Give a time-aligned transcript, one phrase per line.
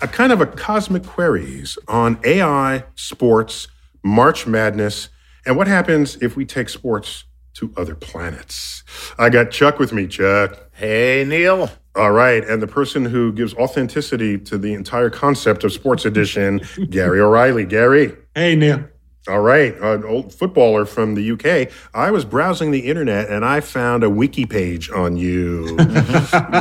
[0.00, 3.68] a kind of a cosmic queries on AI, sports,
[4.02, 5.08] March Madness,
[5.46, 7.24] and what happens if we take sports
[7.54, 8.84] to other planets.
[9.18, 10.70] I got Chuck with me, Chuck.
[10.72, 11.70] Hey, Neil.
[11.96, 16.60] All right, and the person who gives authenticity to the entire concept of Sports Edition,
[16.90, 17.64] Gary O'Reilly.
[17.64, 18.14] Gary.
[18.34, 18.84] Hey, Neil.
[19.28, 21.70] All right, an old footballer from the UK.
[21.92, 25.76] I was browsing the internet and I found a wiki page on you.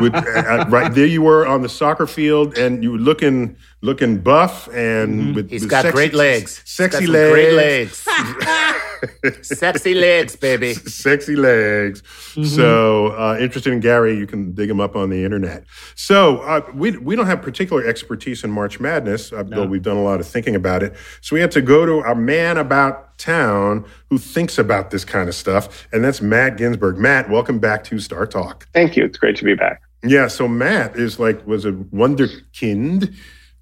[0.01, 4.17] With, uh, right there, you were on the soccer field, and you were looking looking
[4.17, 5.33] buff and mm-hmm.
[5.33, 8.07] with he's with got sexy, great legs, sexy legs, great legs,
[9.41, 12.01] sexy legs, baby, sexy legs.
[12.01, 12.43] Mm-hmm.
[12.43, 15.65] So uh, interested in Gary, you can dig him up on the internet.
[15.95, 19.57] So uh, we we don't have particular expertise in March Madness, uh, no.
[19.57, 20.95] though we've done a lot of thinking about it.
[21.21, 25.27] So we had to go to a man about town who thinks about this kind
[25.27, 26.97] of stuff, and that's Matt Ginsberg.
[26.97, 28.67] Matt, welcome back to Star Talk.
[28.73, 29.05] Thank you.
[29.05, 29.81] It's great to be back.
[30.03, 33.15] Yeah, so Matt is like was a wonderkind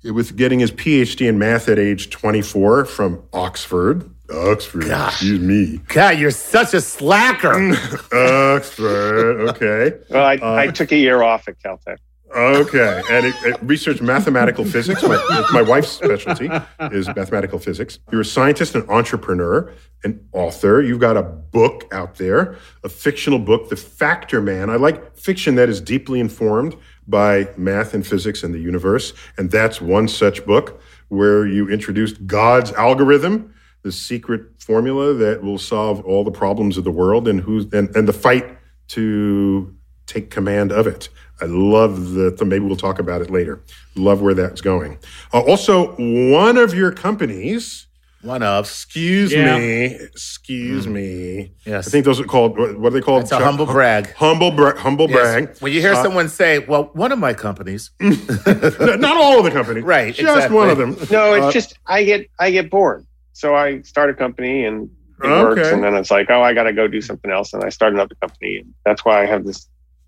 [0.04, 4.10] with getting his PhD in math at age 24 from Oxford.
[4.34, 5.14] Oxford, Gosh.
[5.14, 5.78] excuse me.
[5.88, 7.54] God, you're such a slacker.
[8.14, 9.98] Oxford, okay.
[10.10, 11.98] Well, I, uh, I took a year off at Caltech.
[12.36, 15.02] Okay, and it, it researched mathematical physics.
[15.04, 16.50] My, my, wife's specialty
[16.92, 18.00] is mathematical physics.
[18.12, 19.72] You're a scientist, an entrepreneur,
[20.04, 20.82] an author.
[20.82, 24.70] You've got a book out there, a fictional book, The Factor Man.
[24.70, 26.76] I like fiction that is deeply informed
[27.08, 32.28] by math and physics and the universe, and that's one such book where you introduced
[32.28, 33.54] God's algorithm,
[33.86, 37.96] the secret formula that will solve all the problems of the world, and who's and,
[37.96, 38.58] and the fight
[38.88, 39.74] to
[40.08, 41.08] take command of it.
[41.40, 43.62] I love the, maybe we'll talk about it later.
[43.96, 44.98] Love where that's going.
[45.32, 45.96] Uh, also,
[46.32, 47.86] one of your companies.
[48.22, 48.66] One of.
[48.66, 49.56] Excuse yeah.
[49.56, 49.86] me.
[49.86, 50.94] Excuse mm.
[50.94, 51.54] me.
[51.64, 51.88] Yes.
[51.88, 53.24] I think those are called, what are they called?
[53.24, 54.12] It's a humble brag.
[54.14, 55.20] Humble, bra- humble yes.
[55.20, 55.58] brag.
[55.60, 57.92] When you hear uh, someone say, well, one of my companies.
[58.00, 59.84] not all of the companies.
[59.84, 60.16] Right.
[60.16, 60.58] Just exactly.
[60.58, 60.98] one of them.
[61.12, 63.06] No, it's uh, just, I get, I get bored.
[63.36, 64.90] So I start a company and
[65.22, 65.44] it okay.
[65.44, 65.68] works.
[65.68, 67.54] And then it's like, oh, I got to go do something else.
[67.54, 68.60] And I start another company.
[68.60, 69.68] And that's why I have this,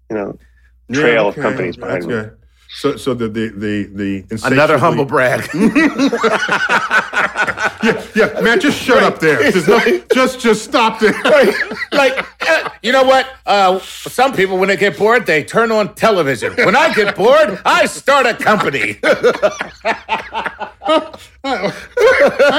[0.10, 0.40] you know,
[0.94, 1.42] trail yeah, okay.
[1.42, 2.14] of companies behind That's me.
[2.14, 2.38] Good.
[2.70, 5.50] So, so the the the the another humble brag.
[7.84, 9.04] yeah, yeah, Matt, just shut right.
[9.04, 9.52] up there.
[9.52, 9.68] Just,
[10.14, 11.14] just, just stop there.
[11.28, 11.54] Right.
[11.92, 13.28] Like, uh, you know what?
[13.46, 16.54] Uh, some people, when they get bored, they turn on television.
[16.56, 18.98] When I get bored, I start a company.
[19.04, 19.52] I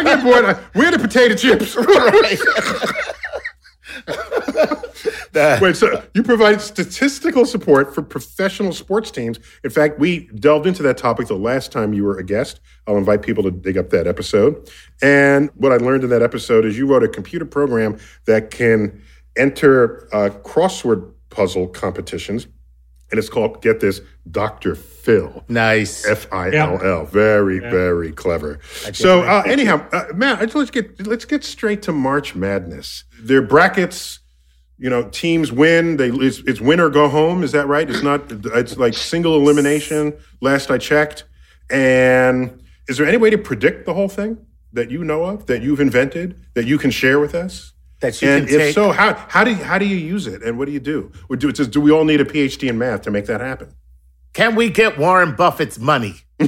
[0.05, 0.59] get bored.
[0.75, 1.77] We're the potato chips.
[1.77, 2.39] Right.
[5.61, 9.39] Wait, so you provide statistical support for professional sports teams.
[9.63, 12.61] In fact, we delved into that topic the last time you were a guest.
[12.87, 14.71] I'll invite people to dig up that episode.
[15.03, 19.03] And what I learned in that episode is you wrote a computer program that can
[19.37, 22.49] enter uh, crossword puzzle competitions.
[23.11, 24.01] And it's called, get this,
[24.31, 24.75] Dr.
[24.75, 25.45] Fill.
[25.49, 26.07] Nice.
[26.07, 27.07] F I L L.
[27.07, 27.71] Very, yeah.
[27.71, 28.59] very clever.
[28.93, 33.05] So, uh, anyhow, uh, Matt, let's get let's get straight to March Madness.
[33.23, 34.21] Their brackets
[34.79, 35.97] you know, teams win.
[35.97, 37.43] They it's, it's win or go home.
[37.43, 37.89] Is that right?
[37.89, 38.31] It's not.
[38.31, 40.17] It's like single elimination.
[40.41, 41.25] Last I checked.
[41.69, 44.39] And is there any way to predict the whole thing
[44.73, 47.73] that you know of that you've invented that you can share with us?
[48.01, 48.75] That you and can if take.
[48.75, 51.11] so, how how do you, how do you use it and what do you do?
[51.29, 53.75] Would do, do we all need a PhD in math to make that happen?
[54.33, 56.15] Can we get Warren Buffett's money?
[56.41, 56.47] So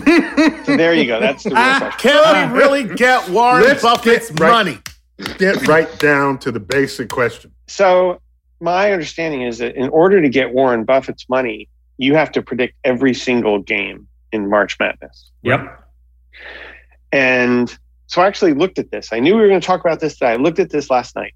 [0.76, 1.19] there you go.
[1.19, 2.11] That's the real ah, question.
[2.11, 4.79] Can we really get Warren Let's Buffett's get right- money?
[5.38, 7.52] Get right down to the basic question.
[7.67, 8.20] So
[8.61, 11.69] my understanding is that in order to get Warren Buffett's money,
[11.99, 15.31] you have to predict every single game in March Madness.
[15.43, 15.85] Yep.
[17.12, 17.76] And
[18.06, 19.12] so I actually looked at this.
[19.12, 20.32] I knew we were going to talk about this today.
[20.32, 21.35] I looked at this last night.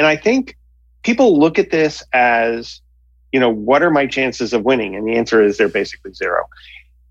[0.00, 0.56] And I think
[1.02, 2.80] people look at this as,
[3.32, 4.96] you know, what are my chances of winning?
[4.96, 6.44] And the answer is they're basically zero.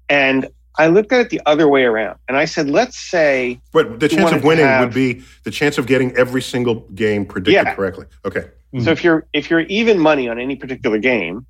[0.10, 2.18] And I looked at it the other way around.
[2.28, 5.78] And I said, let's say, But the chance of winning have- would be the chance
[5.78, 7.76] of getting every single game predicted Yeah.
[7.76, 8.08] correctly.
[8.26, 8.46] Okay.
[8.74, 8.86] Mm-hmm.
[8.86, 11.46] so if you're if you're even money on any particular game,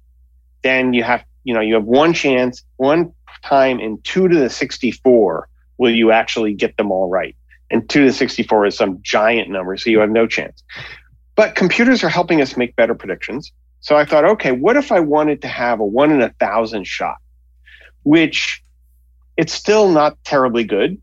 [0.62, 3.14] then you have you know you have one chance, one
[3.46, 5.48] time in two to the sixty four
[5.78, 7.36] will you actually get them all right.
[7.72, 10.64] And two to the sixty four is some giant number, so you have no chance.
[11.40, 13.54] But computers are helping us make better predictions.
[13.80, 16.86] So I thought, okay, what if I wanted to have a one in a thousand
[16.86, 17.16] shot,
[18.04, 18.62] which
[19.38, 21.02] it's still not terribly good,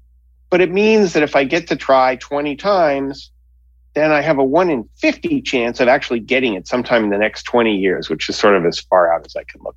[0.50, 3.30] but it means that if I get to try 20 times,
[3.94, 7.16] then I have a one in 50 chance of actually getting it sometime in the
[7.16, 9.76] next 20 years, which is sort of as far out as I can look.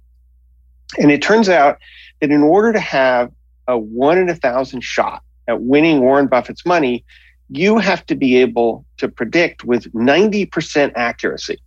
[0.98, 1.78] And it turns out
[2.20, 3.32] that in order to have
[3.66, 7.06] a one in a thousand shot at winning Warren Buffett's money,
[7.50, 11.58] you have to be able to predict with 90% accuracy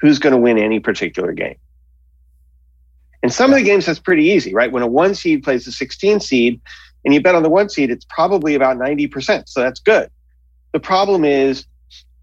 [0.00, 1.56] who's going to win any particular game.
[3.22, 4.70] And some of the games that's pretty easy, right?
[4.70, 6.60] When a one seed plays a 16 seed
[7.04, 9.48] and you bet on the one seed, it's probably about 90%.
[9.48, 10.10] So that's good.
[10.72, 11.66] The problem is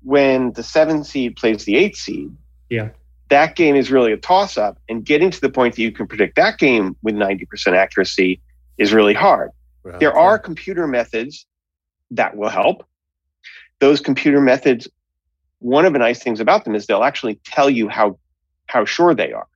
[0.04, 2.31] when the seven seed plays the eight seed,
[2.69, 2.89] Yeah.
[3.30, 4.77] that game is really a toss up.
[4.88, 8.42] And getting to the point that you can predict that game with 90% accuracy
[8.77, 9.51] is really hard.
[10.00, 11.45] There are computer methods
[12.12, 12.86] that will help.
[13.80, 14.88] Those computer methods,
[15.60, 18.18] one of the nice things about them is they'll actually tell you how,
[18.68, 19.48] how sure they are.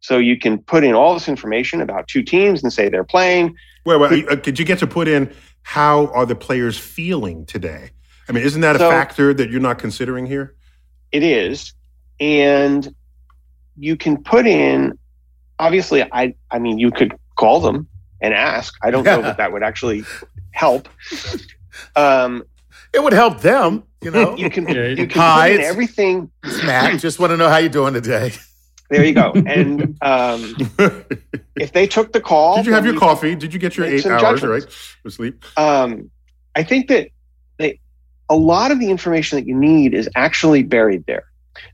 [0.00, 3.54] So you can put in all this information about two teams and say they're playing.
[3.84, 4.28] Wait, wait.
[4.28, 5.32] uh, Did you get to put in
[5.62, 7.90] how are the players feeling today?
[8.28, 10.54] I mean, isn't that a So- factor that you're not considering here?
[11.10, 11.72] It is.
[12.20, 12.94] And
[13.76, 14.98] you can put in,
[15.58, 17.86] obviously, I, I mean, you could call them
[18.20, 18.74] and ask.
[18.82, 20.04] I don't know that that would actually
[20.50, 20.88] help.
[21.96, 22.42] Um,
[22.92, 24.36] It would help them, you know.
[24.36, 26.30] you can, Yeah, you can Hi, put in everything.
[26.64, 28.32] Matt, just want to know how you're doing today.
[28.90, 29.32] There you go.
[29.34, 30.56] And um,
[31.56, 33.34] if they took the call, Did you have then your coffee?
[33.34, 34.64] Did you get your eight hours, judgments.
[34.64, 34.72] right?
[35.02, 35.44] For sleep?
[35.58, 36.10] um,
[36.56, 37.08] I think that
[37.58, 37.78] they,
[38.30, 41.24] a lot of the information that you need is actually buried there.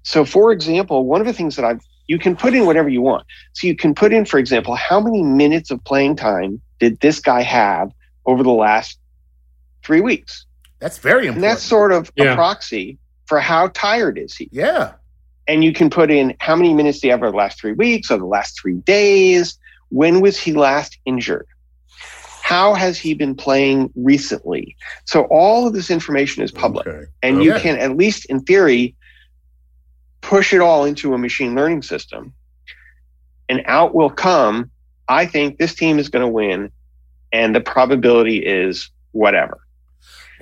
[0.02, 3.00] So, for example, one of the things that I've you can put in whatever you
[3.00, 3.26] want.
[3.54, 7.18] So you can put in, for example, how many minutes of playing time did this
[7.20, 7.92] guy have
[8.26, 8.98] over the last
[9.84, 10.44] three weeks?
[10.84, 11.50] That's very And important.
[11.54, 12.32] that's sort of Yeah.
[12.32, 14.50] a proxy for how tired is he.
[14.52, 14.92] yeah.
[15.46, 17.72] And you can put in how many minutes did he have over the last three
[17.72, 19.58] weeks or the last three days?
[19.88, 21.46] When was he last injured?
[22.42, 24.76] How has he been playing recently?
[25.06, 26.86] So all of this information is public.
[26.86, 27.06] Okay.
[27.22, 28.94] And oh, you can, at least in theory,
[30.20, 32.34] push it all into a machine learning system.
[33.48, 34.70] And out will come,
[35.08, 36.70] I think this team is going to win.
[37.32, 39.63] And the probability is whatever.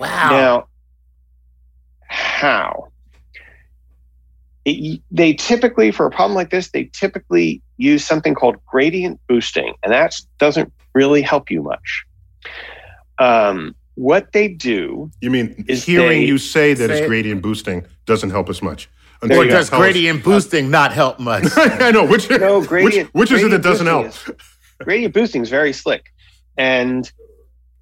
[0.03, 0.31] Wow.
[0.31, 0.67] Now,
[2.09, 2.89] how?
[4.65, 9.75] It, they typically, for a problem like this, they typically use something called gradient boosting,
[9.83, 12.05] and that doesn't really help you much.
[13.19, 17.09] Um, what they do, You mean Is hearing they- you say that say it's it-
[17.09, 18.89] gradient boosting doesn't help us much?
[19.23, 19.51] Or you you go.
[19.51, 21.45] does tell us- gradient boosting not help much?
[21.57, 22.29] I know which.
[22.29, 23.15] no which, gradient.
[23.15, 24.07] which is it that doesn't help?
[24.07, 24.31] is-
[24.81, 26.13] gradient boosting is very slick,
[26.57, 27.11] and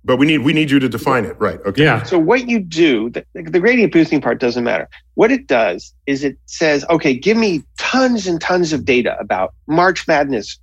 [0.04, 1.60] But we need we need you to define it, right?
[1.66, 1.84] Okay.
[1.84, 2.02] Yeah.
[2.04, 4.88] So what you do, the, the gradient boosting part doesn't matter.
[5.14, 9.54] What it does is it says, okay, give me tons and tons of data about
[9.66, 10.58] March Madness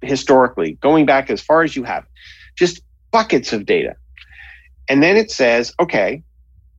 [0.00, 2.04] historically, going back as far as you have,
[2.56, 3.94] just buckets of data.
[4.88, 6.22] And then it says, okay,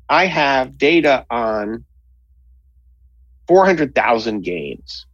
[0.09, 1.85] I have data on
[3.47, 5.05] 400,000 games.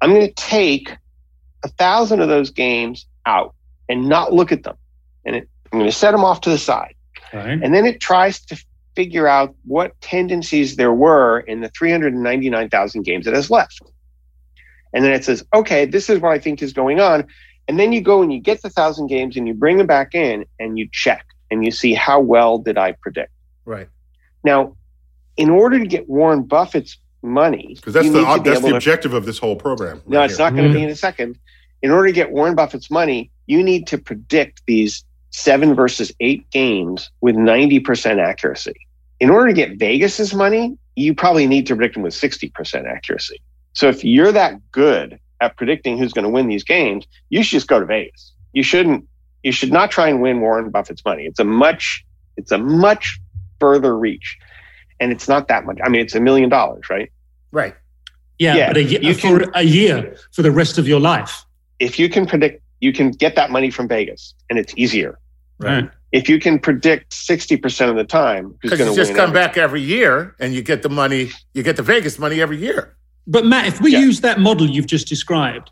[0.00, 0.96] I'm going to take
[1.64, 3.54] a thousand of those games out
[3.88, 4.76] and not look at them.
[5.24, 6.94] And it, I'm going to set them off to the side.
[7.32, 7.62] Right.
[7.62, 8.62] And then it tries to
[8.94, 13.80] figure out what tendencies there were in the 399,000 games it has left.
[14.92, 17.26] And then it says, okay, this is what I think is going on.
[17.68, 20.14] And then you go and you get the thousand games and you bring them back
[20.14, 23.32] in and you check and you see how well did I predict.
[23.64, 23.88] right.
[24.44, 24.76] Now,
[25.36, 27.74] in order to get Warren Buffett's money.
[27.76, 29.98] Because that's the that's the to, objective of this whole program.
[29.98, 30.46] Right no, it's here.
[30.46, 30.78] not going to mm-hmm.
[30.78, 31.38] be in a second.
[31.80, 36.48] In order to get Warren Buffett's money, you need to predict these seven versus eight
[36.50, 38.74] games with 90% accuracy.
[39.18, 43.40] In order to get Vegas's money, you probably need to predict them with 60% accuracy.
[43.72, 47.56] So if you're that good at predicting who's going to win these games, you should
[47.56, 48.32] just go to Vegas.
[48.52, 49.08] You shouldn't,
[49.42, 51.24] you should not try and win Warren Buffett's money.
[51.24, 52.04] It's a much,
[52.36, 53.18] it's a much
[53.58, 54.38] further reach.
[55.00, 55.78] And it's not that much.
[55.82, 57.10] I mean, it's a million dollars, right?
[57.50, 57.74] Right.
[58.38, 61.44] Yeah, yeah but a, you for can, a year for the rest of your life.
[61.78, 65.18] If you can predict, you can get that money from Vegas and it's easier.
[65.62, 65.90] Right.
[66.12, 70.36] If you can predict 60% of the time, because you just come back every year
[70.38, 72.96] and you get the money, you get the Vegas money every year.
[73.26, 74.00] But Matt, if we yeah.
[74.00, 75.70] use that model you've just described,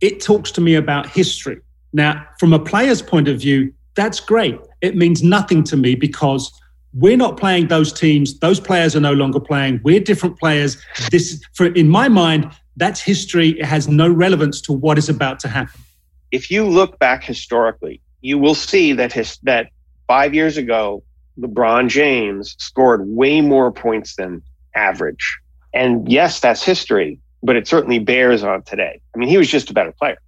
[0.00, 1.60] it talks to me about history.
[1.92, 4.58] Now, from a player's point of view, that's great.
[4.80, 6.52] It means nothing to me because
[6.92, 8.38] we're not playing those teams.
[8.38, 9.80] Those players are no longer playing.
[9.84, 10.76] We're different players.
[11.10, 13.50] This, for in my mind, that's history.
[13.50, 15.80] It has no relevance to what is about to happen.
[16.30, 19.70] If you look back historically, you will see that his, that
[20.06, 21.02] five years ago,
[21.38, 24.42] LeBron James scored way more points than
[24.74, 25.38] average.
[25.72, 29.00] And yes, that's history, but it certainly bears on today.
[29.14, 30.18] I mean, he was just a better player.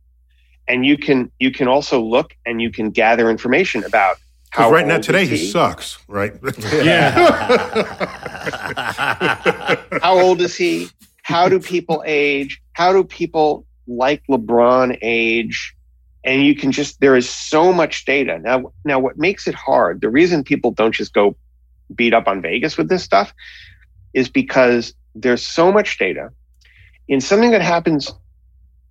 [0.68, 4.16] And you can you can also look and you can gather information about
[4.50, 5.36] how right now today he?
[5.38, 5.50] he?
[5.50, 6.34] sucks, right?
[6.72, 7.10] Yeah.
[10.02, 10.88] how old is he?
[11.22, 12.60] How do people age?
[12.74, 15.74] How do people like LeBron age?
[16.24, 18.38] And you can just there is so much data.
[18.38, 21.36] Now now what makes it hard the reason people don't just go
[21.94, 23.32] beat up on vegas with this stuff
[24.14, 26.30] is because there's so much data.
[27.08, 28.12] In something that happens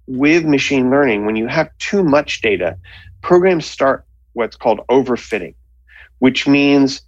[0.07, 2.77] with machine learning when you have too much data
[3.21, 5.53] programs start what's called overfitting
[6.19, 7.01] which means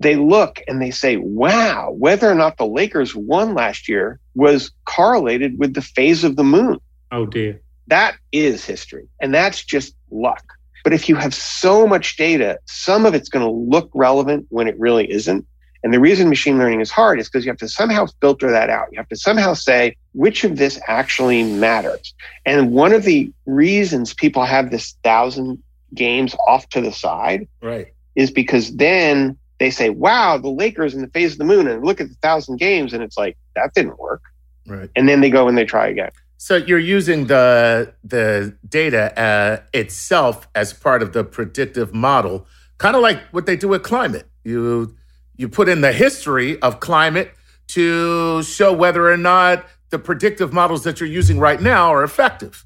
[0.00, 4.72] they look and they say wow whether or not the lakers won last year was
[4.84, 6.78] correlated with the phase of the moon.
[7.12, 7.60] Oh dear
[7.90, 9.06] that is history.
[9.20, 10.44] And that's just luck.
[10.82, 14.66] But if you have so much data, some of it's going to look relevant when
[14.66, 15.46] it really isn't.
[15.82, 18.68] And the reason machine learning is hard is because you have to somehow filter that
[18.68, 18.88] out.
[18.92, 22.14] You have to somehow say which of this actually matters.
[22.44, 25.62] And one of the reasons people have this thousand
[25.94, 27.92] games off to the side right.
[28.14, 31.84] is because then they say, wow, the Lakers in the phase of the moon and
[31.84, 32.92] look at the thousand games.
[32.92, 34.22] And it's like, that didn't work.
[34.66, 34.90] Right.
[34.96, 36.10] And then they go and they try again.
[36.42, 42.46] So you're using the the data uh, itself as part of the predictive model,
[42.78, 44.26] kind of like what they do with climate.
[44.42, 44.96] You
[45.36, 47.34] you put in the history of climate
[47.68, 52.64] to show whether or not the predictive models that you're using right now are effective.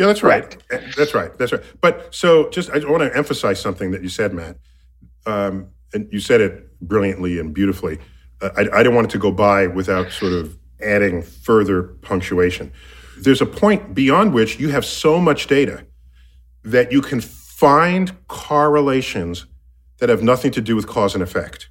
[0.00, 0.56] Yeah, that's right.
[0.96, 1.38] That's right.
[1.38, 1.62] That's right.
[1.80, 4.56] But so just I want to emphasize something that you said, Matt.
[5.26, 8.00] Um, and you said it brilliantly and beautifully.
[8.40, 12.72] Uh, I, I didn't want it to go by without sort of adding further punctuation
[13.18, 15.84] there's a point beyond which you have so much data
[16.64, 19.46] that you can find correlations
[19.98, 21.70] that have nothing to do with cause and effect.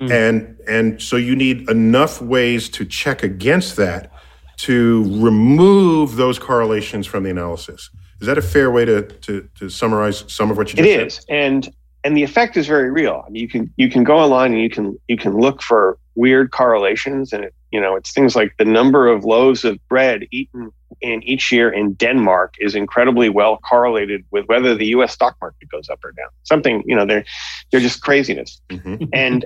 [0.00, 0.10] Mm.
[0.10, 4.12] And and so you need enough ways to check against that
[4.58, 7.90] to remove those correlations from the analysis.
[8.20, 10.98] Is that a fair way to to, to summarize some of what you just It
[10.98, 11.06] said?
[11.06, 11.26] is.
[11.28, 11.74] And
[12.04, 13.24] and the effect is very real.
[13.26, 15.98] I mean, you can you can go online and you can you can look for
[16.14, 20.26] weird correlations, and it, you know it's things like the number of loaves of bread
[20.30, 25.12] eaten in each year in Denmark is incredibly well correlated with whether the U.S.
[25.12, 26.28] stock market goes up or down.
[26.42, 27.24] Something you know they're
[27.70, 29.04] they're just craziness, mm-hmm.
[29.12, 29.44] and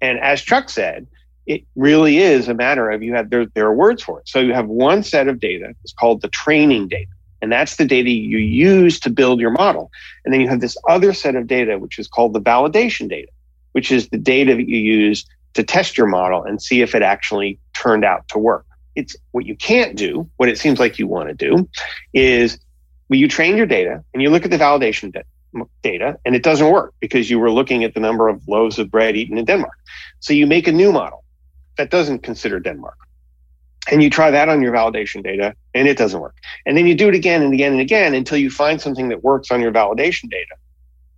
[0.00, 1.06] and as Chuck said,
[1.46, 4.28] it really is a matter of you have there there are words for it.
[4.28, 5.74] So you have one set of data.
[5.82, 7.10] It's called the training data
[7.42, 9.90] and that's the data you use to build your model.
[10.24, 13.28] And then you have this other set of data, which is called the validation data,
[13.72, 17.02] which is the data that you use to test your model and see if it
[17.02, 18.66] actually turned out to work.
[18.94, 21.68] It's what you can't do, what it seems like you want to do
[22.12, 22.58] is
[23.08, 25.14] you train your data and you look at the validation
[25.82, 28.90] data and it doesn't work because you were looking at the number of loaves of
[28.90, 29.76] bread eaten in Denmark.
[30.20, 31.24] So you make a new model
[31.76, 32.96] that doesn't consider Denmark
[33.90, 36.36] and you try that on your validation data and it doesn't work.
[36.66, 39.24] And then you do it again and again and again until you find something that
[39.24, 40.54] works on your validation data.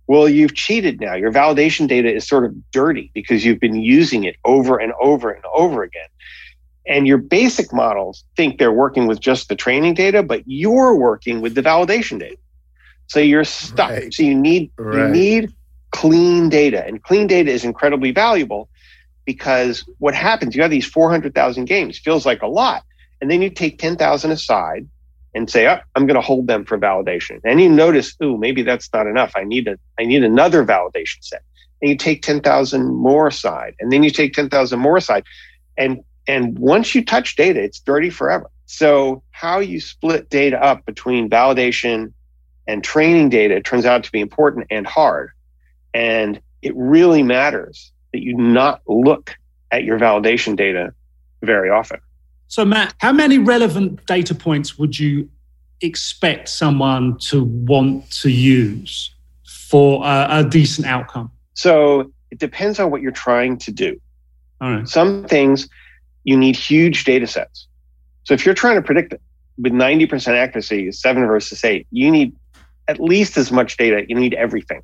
[0.07, 1.15] Well, you've cheated now.
[1.15, 5.31] Your validation data is sort of dirty because you've been using it over and over
[5.31, 6.07] and over again.
[6.87, 11.41] And your basic models think they're working with just the training data, but you're working
[11.41, 12.37] with the validation data.
[13.07, 13.89] So you're stuck.
[13.89, 14.13] Right.
[14.13, 15.07] So you need right.
[15.07, 15.53] you need
[15.91, 16.85] clean data.
[16.85, 18.69] And clean data is incredibly valuable
[19.25, 22.83] because what happens, you have these 400,000 games, feels like a lot.
[23.21, 24.87] And then you take 10,000 aside
[25.35, 27.41] and say, oh, I'm going to hold them for validation.
[27.43, 29.33] And you notice, ooh, maybe that's not enough.
[29.35, 31.43] I need a, I need another validation set.
[31.81, 35.25] And you take 10,000 more aside and then you take 10,000 more aside.
[35.77, 38.49] And And once you touch data, it's dirty forever.
[38.65, 42.13] So how you split data up between validation
[42.67, 45.29] and training data turns out to be important and hard.
[45.93, 49.35] And it really matters that you not look
[49.69, 50.93] at your validation data
[51.43, 51.99] very often.
[52.47, 55.29] So, Matt, how many relevant data points would you
[55.81, 59.13] expect someone to want to use
[59.45, 61.31] for a, a decent outcome?
[61.53, 63.99] So, it depends on what you're trying to do.
[64.85, 65.67] Some things
[66.23, 67.67] you need huge data sets.
[68.23, 69.21] So, if you're trying to predict it
[69.57, 72.35] with 90% accuracy, seven versus eight, you need
[72.87, 74.05] at least as much data.
[74.07, 74.83] You need everything.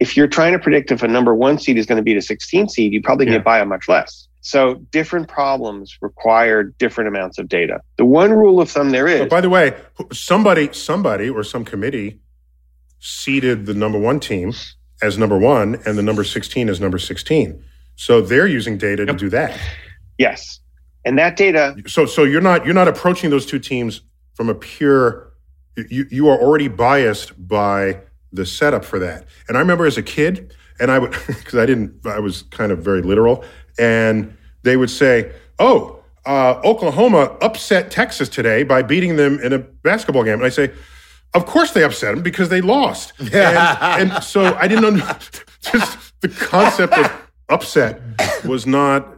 [0.00, 2.22] If you're trying to predict if a number one seed is going to be the
[2.22, 3.32] 16 seed, you probably yeah.
[3.32, 4.26] get by a much less.
[4.42, 7.80] So different problems require different amounts of data.
[7.96, 9.20] The one rule of thumb there is.
[9.20, 9.80] But by the way,
[10.12, 12.20] somebody, somebody, or some committee
[12.98, 14.52] seeded the number one team
[15.00, 17.64] as number one and the number 16 as number 16.
[17.94, 19.16] So they're using data yep.
[19.16, 19.58] to do that.
[20.18, 20.58] Yes.
[21.04, 21.76] And that data.
[21.86, 24.02] So, so you're not, you're not approaching those two teams
[24.34, 25.32] from a pure,
[25.76, 28.00] you, you are already biased by
[28.32, 29.26] the setup for that.
[29.46, 32.72] And I remember as a kid, and I would, because I didn't, I was kind
[32.72, 33.44] of very literal,
[33.78, 39.58] and they would say, "Oh, uh, Oklahoma upset Texas today by beating them in a
[39.58, 40.70] basketball game," and I say,
[41.34, 43.12] "Of course they upset them because they lost."
[43.98, 45.00] and, and so I didn't under,
[45.60, 47.10] just the concept of
[47.48, 48.00] upset
[48.44, 49.08] was not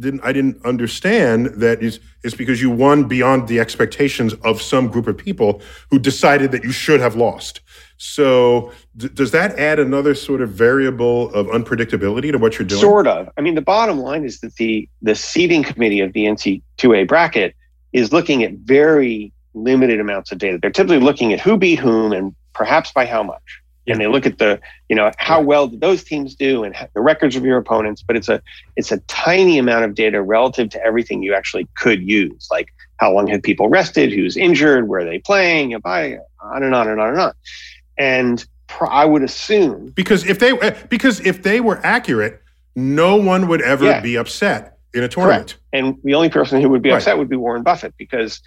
[0.00, 4.88] didn't I didn't understand that is it's because you won beyond the expectations of some
[4.88, 7.60] group of people who decided that you should have lost.
[7.98, 12.80] So d- does that add another sort of variable of unpredictability to what you're doing?
[12.80, 13.28] Sort of.
[13.36, 17.54] I mean, the bottom line is that the the seeding committee of the NCAA bracket
[17.92, 20.58] is looking at very limited amounts of data.
[20.62, 23.42] They're typically looking at who beat whom and perhaps by how much.
[23.88, 27.00] And they look at the, you know, how well did those teams do and the
[27.00, 28.04] records of your opponents.
[28.06, 28.40] But it's a
[28.76, 33.12] it's a tiny amount of data relative to everything you actually could use, like how
[33.12, 37.00] long had people rested, who's injured, where are they playing, by on and on and
[37.00, 37.32] on and on
[37.98, 38.44] and
[38.80, 40.52] I would assume because if they
[40.88, 42.42] because if they were accurate,
[42.76, 44.00] no one would ever yeah.
[44.00, 45.48] be upset in a tournament.
[45.48, 45.60] Correct.
[45.72, 46.96] And the only person who would be right.
[46.96, 48.40] upset would be Warren Buffett because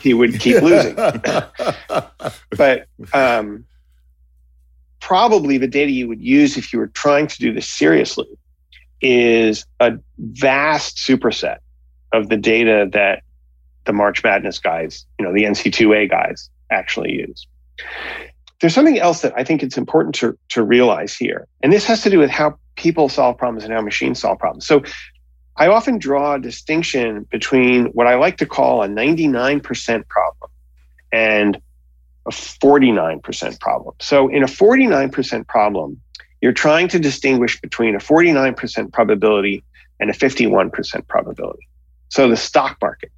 [0.00, 0.94] he would keep losing.
[2.56, 3.64] but um,
[5.00, 8.28] probably the data you would use if you were trying to do this seriously
[9.00, 11.58] is a vast superset
[12.12, 13.22] of the data that
[13.84, 17.46] the March Madness guys, you know, the NCAA guys actually use
[18.60, 21.46] there's something else that I think it's important to, to realize here.
[21.62, 24.66] And this has to do with how people solve problems and how machines solve problems.
[24.66, 24.82] So
[25.56, 30.50] I often draw a distinction between what I like to call a 99% problem
[31.12, 31.60] and
[32.26, 33.94] a 49% problem.
[34.00, 36.00] So in a 49% problem,
[36.42, 39.64] you're trying to distinguish between a 49% probability
[39.98, 41.66] and a 51% probability.
[42.08, 43.10] So the stock market.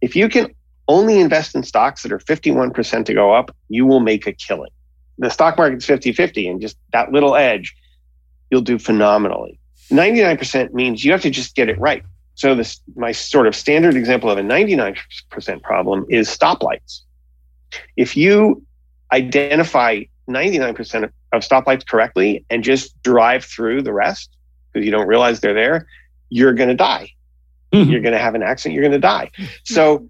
[0.00, 0.54] If you can
[0.88, 4.70] only invest in stocks that are 51% to go up, you will make a killing
[5.18, 7.74] the stock market's 50 50 and just that little edge,
[8.50, 9.58] you'll do phenomenally.
[9.90, 12.02] 99% means you have to just get it right.
[12.34, 17.00] So this my sort of standard example of a 99% problem is stoplights.
[17.96, 18.62] If you
[19.12, 24.36] identify 99% of stoplights correctly and just drive through the rest
[24.72, 25.86] because you don't realize they're there,
[26.28, 27.10] you're going to die.
[27.72, 27.90] Mm-hmm.
[27.90, 29.30] You're going to have an accident, you're going to die.
[29.64, 30.08] So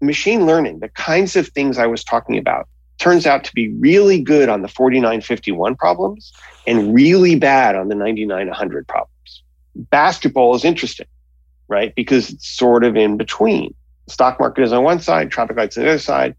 [0.00, 2.68] machine learning, the kinds of things I was talking about,
[3.00, 6.32] turns out to be really good on the 4951 problems
[6.66, 9.42] and really bad on the 9900 problems.
[9.74, 11.06] Basketball is interesting,
[11.68, 11.94] right?
[11.94, 13.74] Because it's sort of in between.
[14.06, 16.36] The stock market is on one side, traffic lights on the other side.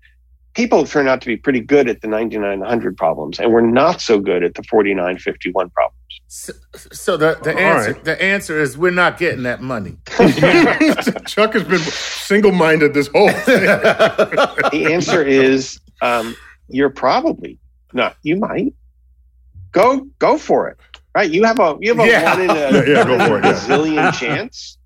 [0.54, 4.20] People turn out to be pretty good at the 9900 problems, and we're not so
[4.20, 5.98] good at the 4951 problems.
[6.28, 6.54] So,
[6.92, 8.04] so the, the answer right.
[8.04, 9.98] the answer is we're not getting that money.
[11.26, 13.62] Chuck has been single minded this whole thing.
[13.66, 16.36] the answer is um,
[16.74, 17.60] you're probably
[17.94, 18.18] not.
[18.24, 18.74] You might
[19.72, 20.78] go go for it.
[21.16, 21.30] Right?
[21.30, 22.34] You have a you have a yeah.
[22.34, 23.54] one in a, yeah, yeah, go for it, yeah.
[23.54, 24.78] zillion chance.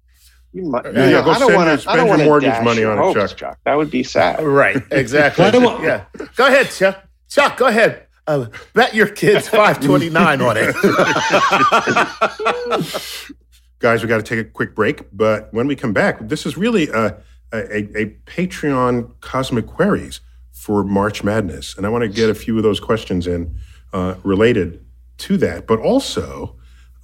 [0.54, 0.86] You might.
[0.86, 1.90] Yeah, yeah, go I don't want to.
[1.90, 3.38] I don't want to spend your mortgage money on it, Chuck.
[3.38, 3.60] Chuck.
[3.66, 4.42] That would be sad.
[4.42, 4.82] Right.
[4.92, 5.46] Exactly.
[5.46, 6.06] yeah.
[6.36, 7.08] Go ahead, Chuck.
[7.30, 8.08] Chuck, go ahead.
[8.26, 10.76] Uh, bet your kids five twenty nine on it.
[13.80, 16.58] Guys, we got to take a quick break, but when we come back, this is
[16.58, 17.18] really a
[17.54, 20.22] a, a Patreon cosmic queries
[20.66, 21.78] for March Madness.
[21.78, 23.56] And I want to get a few of those questions in
[23.94, 24.84] uh, related
[25.20, 25.68] to that.
[25.68, 26.56] But also,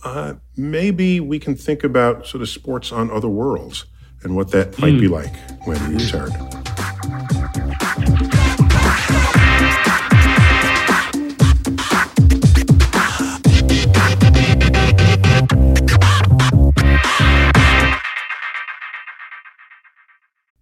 [0.03, 3.85] uh, maybe we can think about sort of sports on other worlds
[4.23, 5.01] and what that might mm.
[5.01, 5.13] be hmm.
[5.13, 5.35] like
[5.67, 6.31] when we return.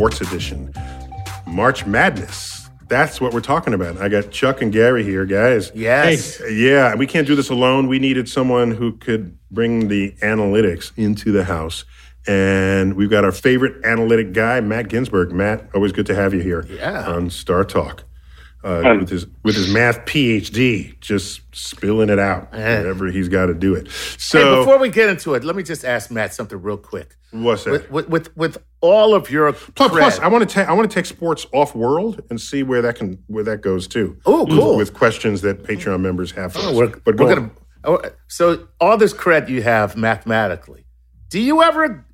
[0.00, 0.72] Sports Edition.
[1.46, 3.98] March Madness that's what we're talking about.
[3.98, 5.70] I got Chuck and Gary here, guys.
[5.76, 6.38] Yes.
[6.38, 7.86] Hey, yeah, we can't do this alone.
[7.86, 11.84] We needed someone who could bring the analytics into the house.
[12.26, 15.30] And we've got our favorite analytic guy, Matt Ginsberg.
[15.30, 17.06] Matt, always good to have you here yeah.
[17.06, 18.02] on Star Talk.
[18.62, 23.46] Uh, um, with his with his math PhD, just spilling it out whenever he's got
[23.46, 23.88] to do it.
[24.18, 27.16] So hey, before we get into it, let me just ask Matt something real quick.
[27.30, 27.70] What's that?
[27.70, 30.90] With with, with, with all of your plus, plus, I want to take I want
[30.90, 34.18] to take sports off world and see where that can where that goes too.
[34.26, 34.76] Oh, cool!
[34.76, 36.54] With questions that Patreon members have.
[36.58, 37.50] oh, we're, but we're gonna.
[37.84, 40.84] Oh, so all this credit you have mathematically,
[41.30, 42.04] do you ever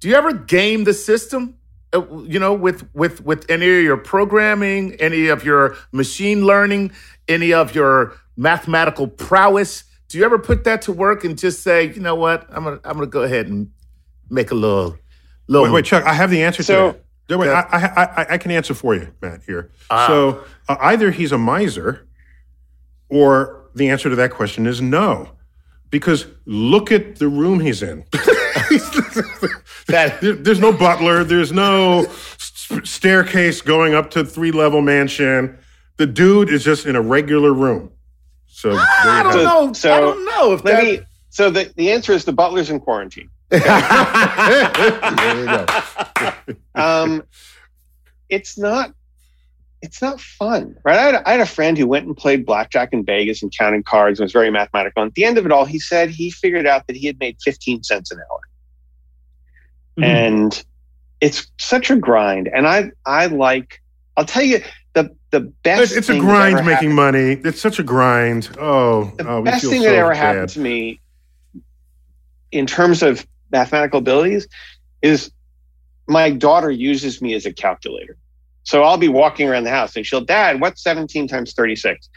[0.00, 1.56] do you ever game the system?
[1.96, 6.92] Uh, you know, with with with any of your programming, any of your machine learning,
[7.28, 9.84] any of your mathematical prowess.
[10.08, 12.80] Do you ever put that to work and just say, you know what, I'm gonna
[12.84, 13.70] I'm gonna go ahead and
[14.30, 14.98] make a little
[15.48, 15.66] little.
[15.66, 17.38] Wait, wait Chuck, I have the answer so, to that.
[17.38, 19.42] Wait, I, I, I, I, can answer for you, Matt.
[19.44, 22.06] Here, uh, so uh, either he's a miser,
[23.08, 25.30] or the answer to that question is no,
[25.90, 28.04] because look at the room he's in.
[29.88, 31.24] that there's no butler.
[31.24, 32.06] There's no
[32.84, 35.58] staircase going up to three level mansion.
[35.96, 37.90] The dude is just in a regular room.
[38.46, 39.72] So I don't know.
[39.72, 40.82] So I don't know if that.
[40.82, 43.28] Me, so the, the answer is the butler's in quarantine.
[43.50, 45.66] there we go.
[46.74, 47.22] um,
[48.28, 48.92] it's not.
[49.86, 50.98] It's not fun, right?
[50.98, 53.84] I had, I had, a friend who went and played blackjack in Vegas and counted
[53.84, 55.02] cards and was very mathematical.
[55.02, 57.20] And at the end of it all, he said he figured out that he had
[57.20, 58.40] made 15 cents an hour.
[59.96, 60.04] Mm-hmm.
[60.04, 60.64] And
[61.20, 62.48] it's such a grind.
[62.52, 63.80] And I I like
[64.16, 64.60] I'll tell you
[64.94, 65.82] the the best.
[65.82, 67.40] It's, it's a grind making happened, money.
[67.44, 68.50] It's such a grind.
[68.58, 70.16] Oh, the oh, best thing so that ever bad.
[70.16, 71.00] happened to me
[72.50, 74.48] in terms of mathematical abilities
[75.00, 75.30] is
[76.08, 78.16] my daughter uses me as a calculator.
[78.66, 82.08] So I'll be walking around the house and she'll, Dad, what's 17 times 36?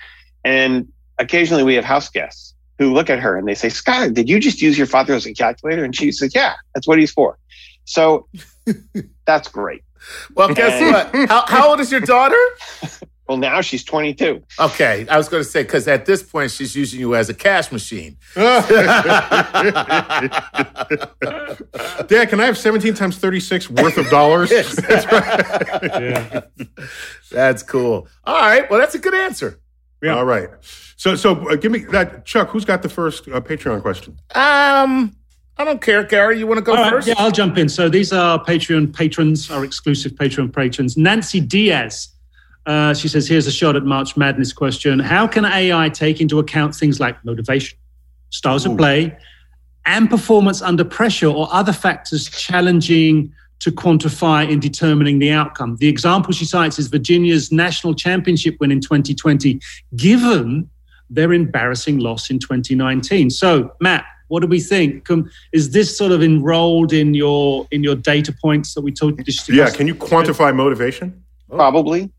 [0.43, 4.27] And occasionally we have house guests who look at her and they say, Scott, did
[4.27, 5.83] you just use your father as a calculator?
[5.83, 7.37] And she says, Yeah, that's what he's for.
[7.85, 8.27] So
[9.25, 9.83] that's great.
[10.33, 11.29] Well, guess and, what?
[11.29, 12.41] How, how old is your daughter?
[13.29, 14.41] Well, now she's 22.
[14.59, 15.05] Okay.
[15.07, 17.71] I was going to say, because at this point, she's using you as a cash
[17.71, 18.17] machine.
[18.33, 18.65] Dad,
[22.07, 24.49] can I have 17 times 36 worth of dollars?
[24.75, 25.83] that's right.
[25.83, 26.41] yeah.
[27.31, 28.07] That's cool.
[28.23, 28.67] All right.
[28.67, 29.59] Well, that's a good answer.
[30.01, 30.15] Yeah.
[30.15, 30.49] All right.
[30.97, 32.49] So, so uh, give me that, Chuck.
[32.49, 34.17] Who's got the first uh, Patreon question?
[34.33, 35.15] Um,
[35.55, 36.39] I don't care, Gary.
[36.39, 37.07] You want to go first?
[37.07, 37.69] yeah, I'll jump in.
[37.69, 40.97] So these are Patreon patrons, our exclusive Patreon patrons.
[40.97, 42.09] Nancy Diaz.
[42.69, 44.99] Uh, she says, here's a shot at March Madness question.
[44.99, 47.79] How can AI take into account things like motivation,
[48.29, 48.73] styles Ooh.
[48.73, 49.17] of play,
[49.87, 55.77] and performance under pressure or other factors challenging to quantify in determining the outcome?
[55.77, 59.59] The example she cites is Virginia's national championship win in 2020,
[59.95, 60.69] given
[61.09, 63.31] their embarrassing loss in 2019.
[63.31, 65.07] So, Matt, what do we think?
[65.53, 69.27] Is this sort of enrolled in your in your data points that we talked?
[69.49, 71.23] Yeah, can you quantify motivation?
[71.49, 72.11] Probably.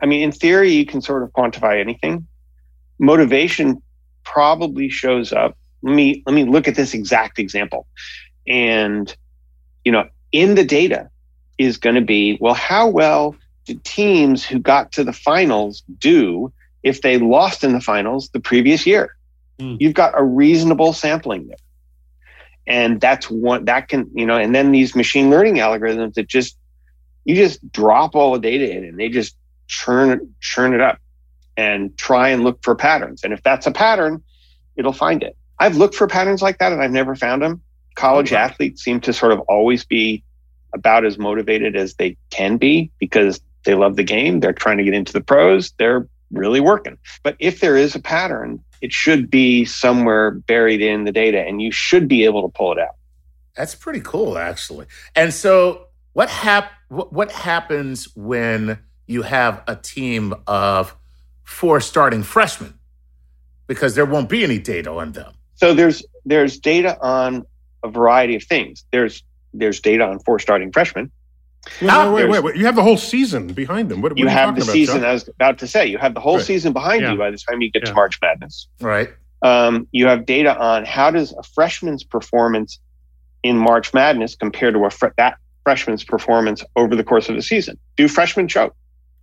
[0.00, 2.26] I mean, in theory, you can sort of quantify anything.
[2.98, 3.82] Motivation
[4.24, 5.56] probably shows up.
[5.82, 7.86] Let me let me look at this exact example,
[8.46, 9.14] and
[9.84, 11.08] you know, in the data,
[11.58, 16.52] is going to be well, how well did teams who got to the finals do
[16.82, 19.14] if they lost in the finals the previous year?
[19.58, 19.76] Mm.
[19.80, 21.56] You've got a reasonable sampling there.
[22.66, 26.56] And that's one that can, you know, and then these machine learning algorithms that just,
[27.24, 29.36] you just drop all the data in and they just
[29.68, 30.98] churn, churn it up
[31.56, 33.22] and try and look for patterns.
[33.24, 34.22] And if that's a pattern,
[34.76, 35.36] it'll find it.
[35.58, 37.62] I've looked for patterns like that and I've never found them.
[37.94, 38.36] College okay.
[38.36, 40.22] athletes seem to sort of always be
[40.72, 44.40] about as motivated as they can be because they love the game.
[44.40, 45.72] They're trying to get into the pros.
[45.78, 46.98] They're really working.
[47.22, 51.60] But if there is a pattern, it should be somewhere buried in the data and
[51.60, 52.94] you should be able to pull it out.
[53.56, 54.86] That's pretty cool, actually.
[55.16, 58.78] And so, what hap- what happens when
[59.08, 60.94] you have a team of
[61.42, 62.74] four starting freshmen?
[63.66, 65.32] Because there won't be any data on them.
[65.56, 67.44] So there's there's data on
[67.82, 68.84] a variety of things.
[68.92, 71.10] There's there's data on four starting freshmen.
[71.82, 74.00] Well, wait, wait, wait, You have the whole season behind them.
[74.00, 75.04] What, what you have the season.
[75.04, 76.44] I was about to say you have the whole right.
[76.44, 77.12] season behind yeah.
[77.12, 77.90] you by the time you get yeah.
[77.90, 78.68] to March Madness.
[78.80, 79.10] Right.
[79.42, 82.78] Um, you have data on how does a freshman's performance
[83.42, 87.42] in March Madness compare to a fr- that freshman's performance over the course of the
[87.42, 87.78] season.
[87.96, 88.74] Do freshmen choke?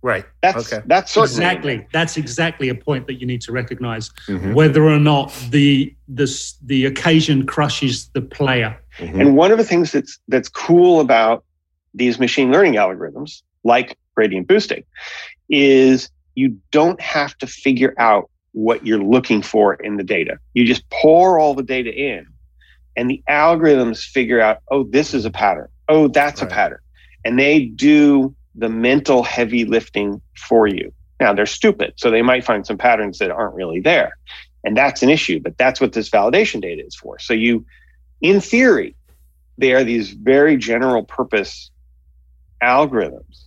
[0.06, 0.24] Right.
[0.40, 0.84] That's okay.
[0.86, 4.54] that's exactly that's exactly a point that you need to recognize mm-hmm.
[4.54, 6.28] whether or not the the
[6.62, 8.80] the occasion crushes the player.
[8.98, 9.20] Mm-hmm.
[9.20, 11.42] And one of the things that's that's cool about
[11.92, 14.84] these machine learning algorithms, like gradient boosting,
[15.48, 20.38] is you don't have to figure out what you're looking for in the data.
[20.54, 22.28] You just pour all the data in,
[22.94, 25.66] and the algorithms figure out, oh, this is a pattern.
[25.88, 26.52] Oh, that's right.
[26.52, 26.78] a pattern.
[27.24, 30.92] And they do the mental heavy lifting for you.
[31.20, 34.16] Now, they're stupid, so they might find some patterns that aren't really there.
[34.64, 37.18] And that's an issue, but that's what this validation data is for.
[37.18, 37.64] So, you,
[38.20, 38.96] in theory,
[39.58, 41.70] they are these very general purpose
[42.62, 43.44] algorithms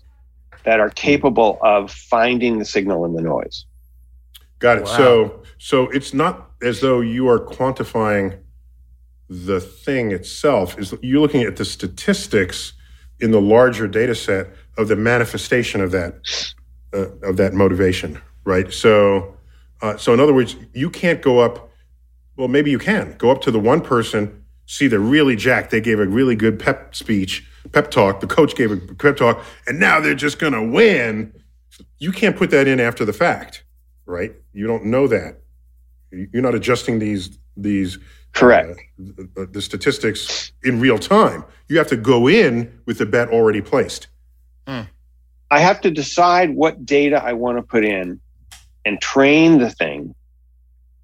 [0.64, 3.66] that are capable of finding the signal in the noise.
[4.60, 4.84] Got it.
[4.86, 4.98] Wow.
[4.98, 8.40] So so it's not as though you are quantifying
[9.30, 10.78] the thing itself.
[10.78, 12.74] Is you're looking at the statistics
[13.20, 16.16] in the larger data set of the manifestation of that
[16.94, 18.74] uh, of that motivation, right?
[18.74, 19.38] So
[19.82, 21.70] uh, so in other words, you can't go up.
[22.38, 25.72] Well, maybe you can go up to the one person, see they're really jacked.
[25.72, 28.22] They gave a really good pep speech, pep talk.
[28.22, 31.34] The coach gave a pep talk, and now they're just going to win.
[31.98, 33.64] You can't put that in after the fact,
[34.06, 34.34] right?
[34.54, 35.42] You don't know that.
[36.12, 38.00] You're not adjusting these these
[38.34, 41.44] correct uh, the, the, statistics in real time.
[41.68, 44.08] You have to go in with the bet already placed.
[44.68, 44.82] Hmm.
[45.52, 48.20] I have to decide what data I want to put in
[48.86, 50.16] and train the thing,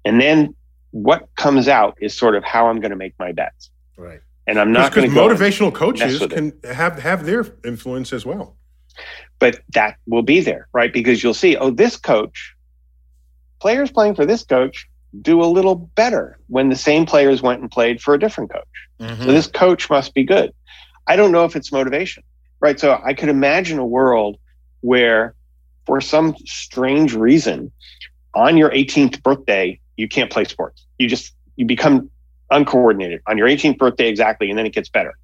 [0.04, 0.54] and then
[0.92, 3.70] what comes out is sort of how I'm going to make my bets.
[3.98, 6.74] Right and I'm not because motivational coaches can it.
[6.74, 8.56] have have their influence as well.
[9.38, 10.92] But that will be there, right?
[10.92, 12.54] Because you'll see, oh, this coach,
[13.60, 14.88] players playing for this coach
[15.20, 18.88] do a little better when the same players went and played for a different coach.
[19.00, 19.24] Mm-hmm.
[19.24, 20.52] So this coach must be good.
[21.06, 22.22] I don't know if it's motivation,
[22.60, 22.78] right?
[22.78, 24.38] So I could imagine a world
[24.80, 25.34] where,
[25.84, 27.72] for some strange reason,
[28.34, 30.84] on your 18th birthday, you can't play sports.
[30.98, 32.10] You just you become
[32.50, 35.14] uncoordinated on your 18th birthday exactly, and then it gets better.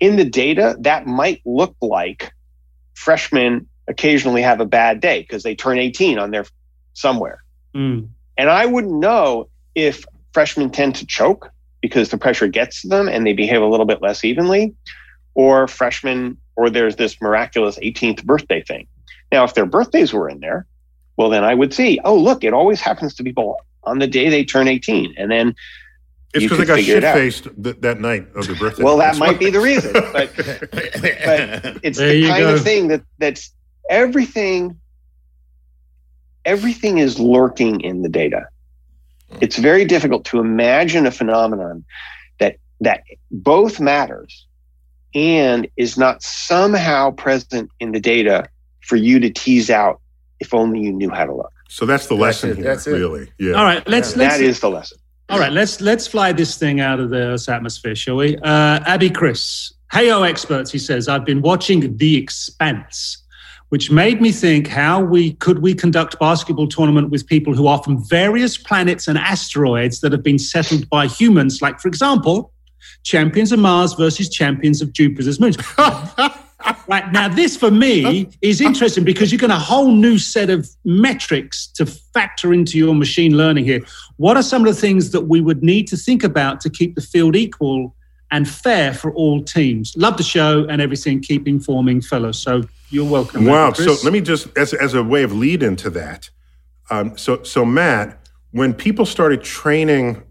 [0.00, 2.32] In the data, that might look like
[2.94, 6.44] freshmen occasionally have a bad day because they turn 18 on their
[6.94, 7.42] somewhere.
[7.74, 8.08] Mm.
[8.36, 11.50] And I wouldn't know if freshmen tend to choke
[11.80, 14.74] because the pressure gets to them and they behave a little bit less evenly,
[15.34, 18.86] or freshmen, or there's this miraculous 18th birthday thing.
[19.30, 20.66] Now, if their birthdays were in there,
[21.16, 24.28] well, then I would see, oh, look, it always happens to people on the day
[24.28, 25.14] they turn 18.
[25.16, 25.54] And then
[26.34, 28.82] it's because I got shit faced th- that night of the birthday.
[28.82, 30.34] well, that might be the reason, but, but
[31.82, 32.54] it's there the kind go.
[32.54, 33.52] of thing that that's
[33.90, 34.78] everything.
[36.44, 38.48] Everything is lurking in the data.
[39.40, 41.84] It's very difficult to imagine a phenomenon
[42.40, 44.46] that that both matters
[45.14, 48.48] and is not somehow present in the data
[48.80, 50.00] for you to tease out
[50.40, 51.52] if only you knew how to look.
[51.68, 53.32] So that's the lesson that's here, that's really.
[53.38, 53.52] Yeah.
[53.52, 54.98] All right, let's, let's That is the lesson.
[55.28, 58.36] All right, let's let's fly this thing out of the Earth's atmosphere, shall we?
[58.36, 63.16] Uh, Abby Chris, heyo experts, he says, I've been watching The Expanse,
[63.70, 67.82] which made me think how we could we conduct basketball tournament with people who are
[67.82, 72.51] from various planets and asteroids that have been settled by humans, like for example,
[73.02, 75.56] champions of Mars versus champions of Jupiter's moons.
[76.88, 80.68] right now, this for me is interesting because you get a whole new set of
[80.84, 83.80] metrics to factor into your machine learning here.
[84.16, 86.94] What are some of the things that we would need to think about to keep
[86.94, 87.94] the field equal
[88.32, 89.94] and fair for all teams.
[89.96, 91.20] Love the show and everything.
[91.20, 92.38] Keep informing, fellows.
[92.38, 93.44] So you're welcome.
[93.44, 93.74] Wow.
[93.74, 96.30] So let me just, as, as a way of lead into that.
[96.90, 98.18] Um, so, so Matt,
[98.50, 100.22] when people started training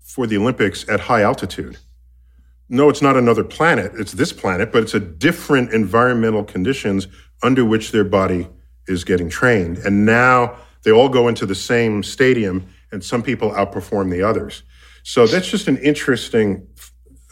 [0.00, 1.78] for the Olympics at high altitude,
[2.68, 3.92] no, it's not another planet.
[3.94, 7.06] It's this planet, but it's a different environmental conditions
[7.42, 8.48] under which their body
[8.86, 9.78] is getting trained.
[9.78, 14.62] And now they all go into the same stadium, and some people outperform the others.
[15.02, 16.66] So that's just an interesting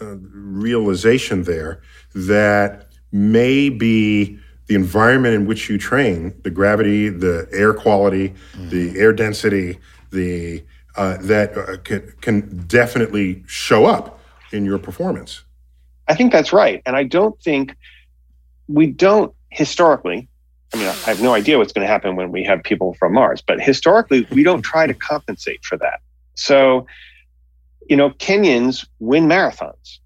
[0.00, 1.80] uh, realization there
[2.14, 8.70] that maybe the environment in which you train, the gravity, the air quality, mm.
[8.70, 9.78] the air density,
[10.10, 10.62] the
[10.96, 14.20] uh, that uh, can, can definitely show up
[14.52, 15.42] in your performance.
[16.08, 17.76] I think that's right, and I don't think
[18.68, 20.28] we don't historically.
[20.74, 23.12] I mean, I have no idea what's going to happen when we have people from
[23.12, 26.00] Mars, but historically, we don't try to compensate for that.
[26.34, 26.86] So,
[27.90, 29.98] you know, Kenyans win marathons.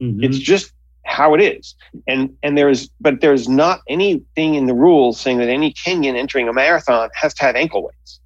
[0.00, 0.22] Mm-hmm.
[0.22, 0.72] It's just
[1.04, 1.74] how it is.
[2.06, 6.48] And and there's but there's not anything in the rules saying that any Kenyan entering
[6.48, 8.20] a marathon has to have ankle weights.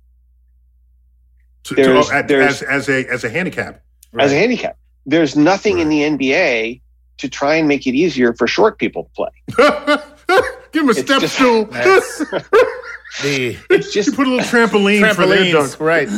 [1.65, 3.83] To, to, oh, as, as a as a handicap.
[4.12, 4.25] Right.
[4.25, 4.77] As a handicap.
[5.07, 5.83] There's nothing right.
[5.83, 6.81] in the NBA
[7.19, 9.31] to try and make it easier for short people to play.
[10.73, 11.65] Give him a step stool.
[13.23, 15.79] the it's just you put a little trampoline for their dunk.
[15.79, 16.09] Right.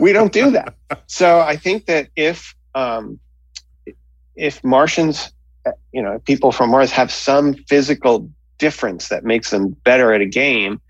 [0.00, 0.74] we don't do that.
[1.06, 3.18] So I think that if um,
[4.36, 5.32] if Martians,
[5.92, 10.26] you know, people from Mars have some physical difference that makes them better at a
[10.26, 10.80] game,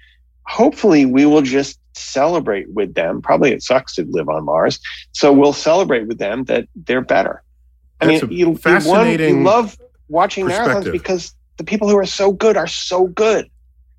[0.47, 3.23] hopefully we will just celebrate with them.
[3.23, 4.81] Probably it sucks to live on Mars,
[5.13, 7.43] so we'll celebrate with them that they're better.
[8.01, 9.79] I That's mean, you, fascinating you, love
[10.09, 13.49] watching marathons because the people who are so good are so good.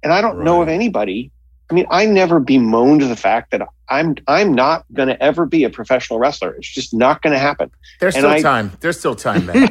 [0.04, 0.46] And I don't right.
[0.46, 1.32] know of anybody.
[1.74, 5.64] I mean, I never bemoaned the fact that I'm I'm not going to ever be
[5.64, 6.54] a professional wrestler.
[6.54, 7.72] It's just not going to happen.
[8.00, 8.72] There's still I, time.
[8.80, 9.68] There's still time, man.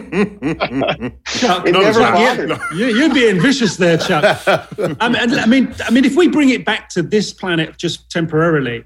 [1.26, 2.48] Chuck, it no, never bothered.
[2.48, 2.58] No.
[2.74, 4.40] You, are being vicious there, Chuck.
[4.78, 7.78] Um, I mean, I mean, I mean, if we bring it back to this planet
[7.78, 8.84] just temporarily,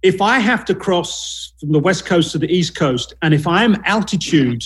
[0.00, 3.46] if I have to cross from the west coast to the east coast, and if
[3.46, 4.64] I'm altitude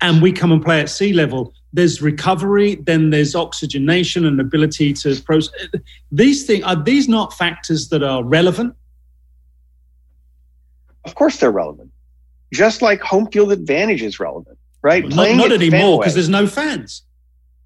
[0.00, 4.92] and we come and play at sea level, there's recovery, then there's oxygenation and ability
[4.92, 5.54] to process.
[6.10, 8.74] These things are these not factors that are relevant?
[11.04, 11.90] Of course, they're relevant.
[12.52, 15.02] Just like home field advantage is relevant, right?
[15.04, 17.02] Not, playing not anymore because there's no fans.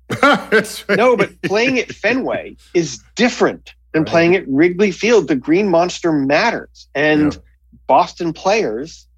[0.23, 0.85] right.
[0.89, 4.11] No, but playing at Fenway is different than right.
[4.11, 5.27] playing at Wrigley Field.
[5.27, 7.41] The Green Monster matters, and yeah.
[7.89, 9.09] Boston players,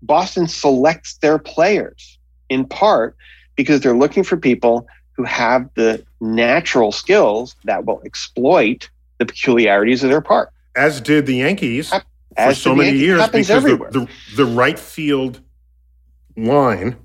[0.00, 3.16] Boston selects their players in part
[3.60, 10.02] because they're looking for people who have the natural skills that will exploit the peculiarities
[10.02, 10.50] of their park.
[10.74, 11.92] As did the Yankees
[12.36, 15.40] As for so many Yankees, years because the, the, the, right field
[16.38, 16.96] line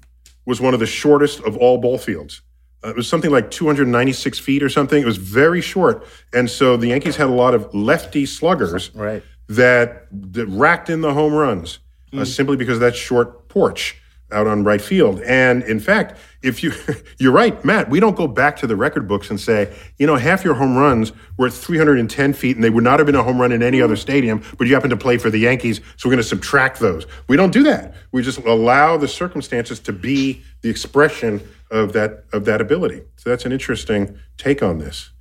[0.46, 2.42] was one of the shortest of all ball fields.
[2.86, 5.02] Uh, it was something like 296 feet or something.
[5.02, 6.06] It was very short.
[6.32, 9.22] And so the Yankees had a lot of lefty sluggers right.
[9.50, 11.80] that, that racked in the home runs
[12.14, 12.20] mm.
[12.20, 12.24] uh, hmm.
[12.24, 14.00] simply because of that short porch
[14.32, 15.22] out on right field.
[15.22, 16.74] And in fact, if you
[17.20, 20.16] you're right, Matt, we don't go back to the record books and say, you know,
[20.16, 23.24] half your home runs were at 310 feet and they would not have been a
[23.24, 26.08] home run in any other stadium, but you happen to play for the Yankees, so
[26.08, 27.06] we're going to subtract those.
[27.28, 27.94] We don't do that.
[28.12, 33.02] We just allow the circumstances to be the expression of that of that ability.
[33.18, 35.12] So that's an interesting take on this.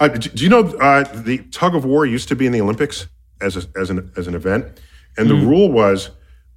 [0.00, 3.08] Uh, do you know uh, the tug of war used to be in the Olympics
[3.40, 4.66] as a, as an as an event,
[5.16, 5.30] and mm.
[5.30, 5.48] the hmm.
[5.48, 6.10] rule was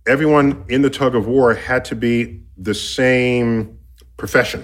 [0.08, 3.80] everyone in the tug of war had to be the same
[4.18, 4.64] profession.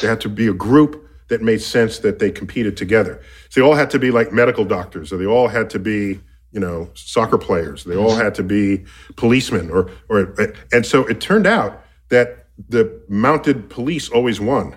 [0.00, 3.20] They had to be a group that made sense that they competed together.
[3.48, 6.20] So they all had to be like medical doctors, or they all had to be,
[6.52, 7.84] you know, soccer players.
[7.84, 8.84] They all had to be
[9.16, 10.34] policemen, or or
[10.72, 14.76] and so it turned out that the mounted police always won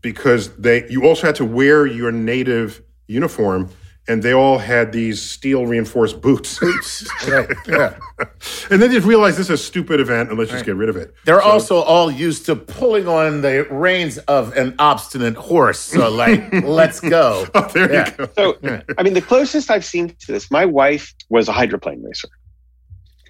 [0.00, 3.68] because they you also had to wear your native uniform
[4.06, 6.58] and they all had these steel reinforced boots.
[6.58, 7.48] Boots, right?
[7.66, 7.96] Yeah.
[8.70, 10.56] and then just realized this is a stupid event, and let's right.
[10.56, 11.14] just get rid of it.
[11.24, 15.78] They're so, also all used to pulling on the reins of an obstinate horse.
[15.78, 17.46] So, like, let's go.
[17.54, 18.10] Oh, there yeah.
[18.10, 18.28] you go.
[18.36, 18.82] So, yeah.
[18.98, 22.28] I mean, the closest I've seen to this, my wife was a hydroplane racer.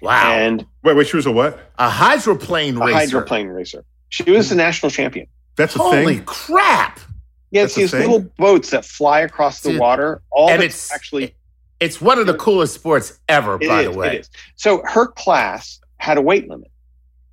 [0.01, 0.33] Wow.
[0.33, 1.71] And wait, wait, she was a what?
[1.77, 2.93] A hydroplane a racer.
[2.93, 3.85] hydroplane racer.
[4.09, 5.27] She was the national champion.
[5.55, 6.25] That's a Holy thing.
[6.25, 6.99] crap!
[7.55, 10.21] Yeah, it's these little boats that fly across the water.
[10.29, 11.35] All and it's actually
[11.79, 14.07] it's one of the coolest sports ever, by is, the way.
[14.15, 14.29] It is.
[14.57, 16.69] So her class had a weight limit.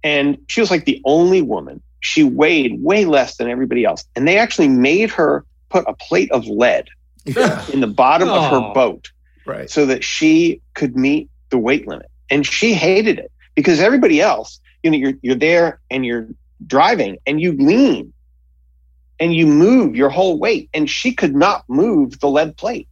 [0.05, 1.83] And she was like the only woman.
[1.99, 4.05] She weighed way less than everybody else.
[4.15, 6.89] And they actually made her put a plate of lead
[7.25, 7.65] yeah.
[7.73, 8.35] in the bottom oh.
[8.35, 8.73] of her oh.
[8.73, 9.11] boat
[9.45, 9.69] right.
[9.69, 12.11] so that she could meet the weight limit.
[12.31, 16.29] And she hated it because everybody else, you know, you're you're there and you're
[16.65, 18.13] driving and you lean
[19.23, 20.69] and you move your whole weight.
[20.75, 22.89] And she could not move the lead plate.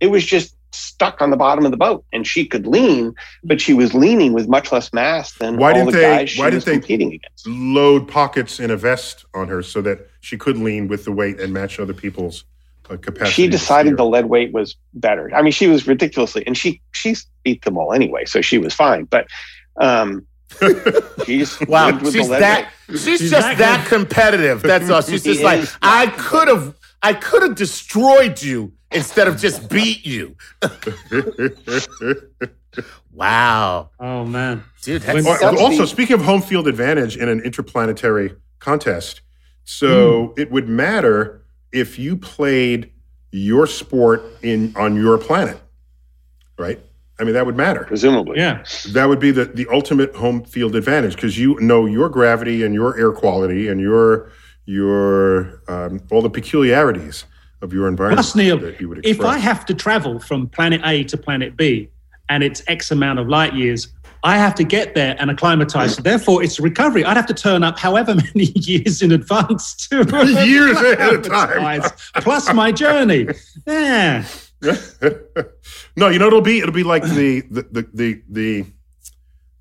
[0.00, 3.14] It was just stuck on the bottom of the boat and she could lean,
[3.44, 6.40] but she was leaning with much less mass than why all the they, guys she
[6.40, 7.46] why was didn't they competing against.
[7.46, 11.38] Load pockets in a vest on her so that she could lean with the weight
[11.38, 12.44] and match other people's
[12.88, 13.30] uh, capacity.
[13.30, 15.32] She decided the lead weight was better.
[15.32, 17.14] I mean, she was ridiculously, and she she
[17.44, 19.04] beat them all anyway, so she was fine.
[19.04, 19.28] But
[19.80, 20.26] um,
[21.24, 24.62] she's wow, she's that she's, she's, just that, that competitive.
[24.62, 25.02] That's all.
[25.02, 30.04] She's just like I could have I could have destroyed you instead of just beat
[30.04, 30.36] you.
[33.12, 33.90] wow.
[33.98, 35.08] Oh man, dude.
[35.08, 39.20] also, speaking of home field advantage in an interplanetary contest,
[39.64, 40.38] so mm.
[40.38, 42.92] it would matter if you played
[43.30, 45.60] your sport in on your planet,
[46.58, 46.80] right?
[47.20, 47.84] I mean, that would matter.
[47.84, 48.38] Presumably.
[48.38, 48.64] Yeah.
[48.92, 52.74] That would be the, the ultimate home field advantage because you know your gravity and
[52.74, 54.30] your air quality and your
[54.66, 57.24] your um, all the peculiarities
[57.62, 58.18] of your environment.
[58.18, 58.58] Plus, Neil,
[59.04, 61.90] if I have to travel from planet A to planet B
[62.28, 63.88] and it's X amount of light years,
[64.22, 65.96] I have to get there and acclimatize.
[65.96, 67.04] So therefore, it's recovery.
[67.04, 69.96] I'd have to turn up however many years in advance to
[70.46, 71.82] years ahead of time,
[72.16, 73.28] plus my journey.
[73.66, 74.24] Yeah.
[75.96, 78.66] no, you know it'll be it'll be like the the the the, the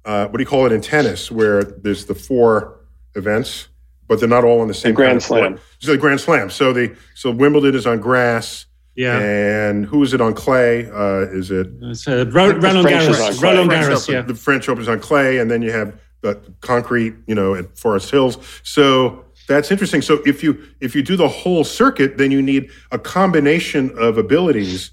[0.06, 2.80] uh, what do you call it in tennis where there's the four
[3.16, 3.70] events,
[4.08, 5.60] but they're not all on the same the Grand Slam.
[5.80, 6.50] So the Grand Slam.
[6.50, 8.66] So the so Wimbledon is on grass.
[8.96, 9.18] Yeah.
[9.20, 10.90] And who is it on clay?
[10.90, 11.68] Uh, is it?
[11.84, 13.42] It's uh, Roland Garros.
[13.42, 14.12] Roland Garros.
[14.12, 14.22] Yeah.
[14.22, 17.78] The French Open is on clay, and then you have the concrete, you know, at
[17.78, 18.38] Forest Hills.
[18.64, 20.02] So that's interesting.
[20.02, 24.18] So if you if you do the whole circuit, then you need a combination of
[24.18, 24.92] abilities.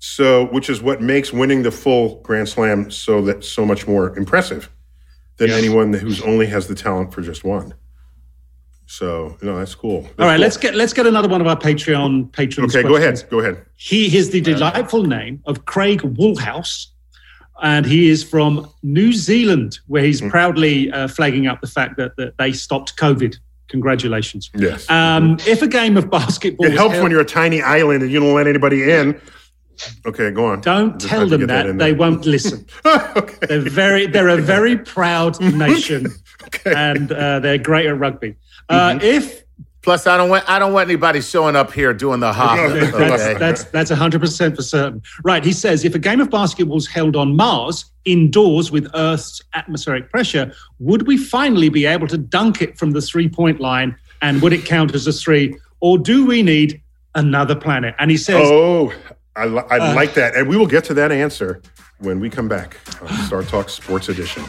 [0.00, 4.16] So which is what makes winning the full Grand Slam so that so much more
[4.18, 4.68] impressive
[5.36, 5.58] than yes.
[5.58, 7.74] anyone who's only has the talent for just one.
[8.86, 10.02] So you know that's cool.
[10.02, 10.42] That's All right, cool.
[10.42, 12.74] let's get let's get another one of our Patreon patrons.
[12.74, 12.88] Okay, questions.
[12.88, 13.30] go ahead.
[13.30, 13.64] Go ahead.
[13.76, 16.88] He is the delightful name of Craig Woolhouse,
[17.62, 20.30] and he is from New Zealand, where he's mm-hmm.
[20.30, 23.36] proudly uh, flagging up the fact that, that they stopped COVID.
[23.68, 24.50] Congratulations.
[24.54, 24.88] Yes.
[24.90, 25.38] Um.
[25.46, 28.20] If a game of basketball, it helps held, when you're a tiny island and you
[28.20, 29.20] don't let anybody in.
[30.06, 30.60] Okay, go on.
[30.60, 32.66] Don't tell them that; that they won't listen.
[32.86, 33.46] okay.
[33.46, 36.06] They're very, they're a very proud nation,
[36.44, 36.74] okay.
[36.74, 38.36] and uh, they're great at rugby.
[38.68, 39.00] Uh, mm-hmm.
[39.04, 39.43] If
[39.84, 42.58] Plus, I don't want I don't want anybody showing up here doing the hop.
[42.58, 43.34] Okay.
[43.34, 45.02] That's that's hundred percent for certain.
[45.22, 45.44] Right?
[45.44, 50.08] He says if a game of basketball is held on Mars indoors with Earth's atmospheric
[50.08, 53.94] pressure, would we finally be able to dunk it from the three point line?
[54.22, 56.80] And would it count as a three, or do we need
[57.14, 57.94] another planet?
[57.98, 58.90] And he says, "Oh,
[59.36, 61.60] I, I uh, like that," and we will get to that answer
[61.98, 64.44] when we come back on Star Talk Sports Edition.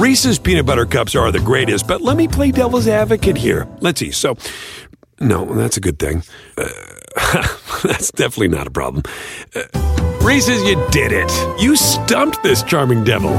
[0.00, 3.68] Reese's peanut butter cups are the greatest, but let me play devil's advocate here.
[3.80, 4.10] Let's see.
[4.10, 4.34] So,
[5.20, 6.22] no, that's a good thing.
[6.56, 6.70] Uh,
[7.82, 9.02] that's definitely not a problem.
[9.54, 9.64] Uh,
[10.22, 11.30] Reese's, you did it.
[11.60, 13.32] You stumped this charming devil.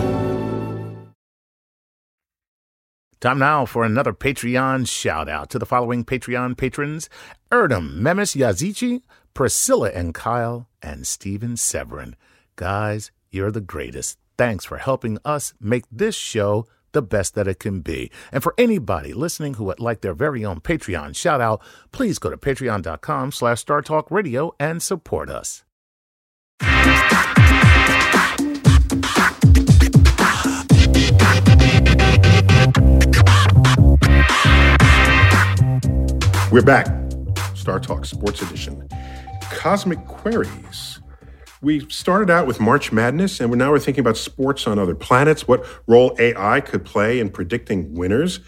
[3.21, 7.09] Time now for another Patreon shout out to the following Patreon patrons
[7.51, 9.01] Erdem, Memis Yazici,
[9.33, 12.15] Priscilla and Kyle, and Steven Severin.
[12.55, 14.20] Guys, you're the greatest.
[14.41, 18.09] Thanks for helping us make this show the best that it can be.
[18.31, 21.61] And for anybody listening who would like their very own Patreon shout out,
[21.91, 25.63] please go to patreon.com slash startalkradio and support us.
[36.51, 36.87] We're back.
[37.53, 38.89] Star Talk Sports Edition.
[39.51, 41.00] Cosmic Queries
[41.61, 45.47] we started out with March Madness, and now we're thinking about sports on other planets,
[45.47, 48.39] what role AI could play in predicting winners.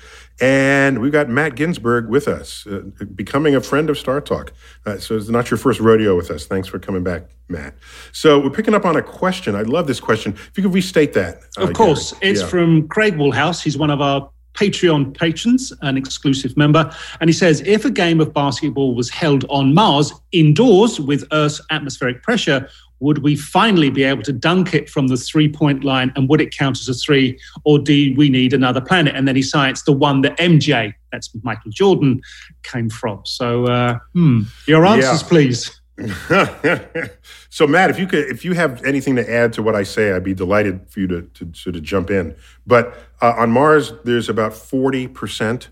[0.41, 2.81] And we've got Matt Ginsberg with us, uh,
[3.13, 4.51] becoming a friend of Star Talk.
[4.83, 6.47] Uh, so it's not your first rodeo with us.
[6.47, 7.75] Thanks for coming back, Matt.
[8.11, 9.55] So we're picking up on a question.
[9.55, 10.33] I love this question.
[10.33, 11.41] If you could restate that.
[11.55, 12.13] Uh, of course.
[12.13, 12.31] Gary.
[12.31, 12.47] It's yeah.
[12.47, 13.61] from Craig Woolhouse.
[13.61, 16.91] He's one of our Patreon patrons, an exclusive member.
[17.19, 21.61] And he says if a game of basketball was held on Mars indoors with Earth's
[21.69, 22.69] atmospheric pressure,
[23.03, 26.41] would we finally be able to dunk it from the three point line and would
[26.41, 29.83] it count as a three or do we need another planet and then he cites
[29.83, 32.21] the one that mj that's michael jordan
[32.63, 35.27] came from so uh, hmm, your answers yeah.
[35.27, 35.79] please
[37.49, 40.11] so matt if you could if you have anything to add to what i say
[40.13, 42.35] i'd be delighted for you to, to sort of jump in
[42.65, 45.67] but uh, on mars there's about 40%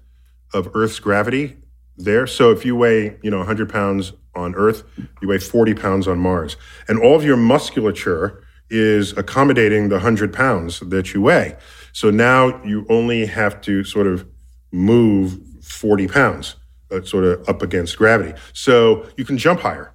[0.54, 1.58] of earth's gravity
[1.98, 2.28] there.
[2.28, 4.84] So if you weigh, you know, 100 pounds on Earth,
[5.22, 6.58] you weigh 40 pounds on Mars.
[6.88, 11.58] And all of your musculature is accommodating the 100 pounds that you weigh.
[11.94, 14.26] So now you only have to sort of
[14.72, 16.56] move 40 pounds,
[16.90, 18.34] uh, sort of up against gravity.
[18.54, 19.94] So you can jump higher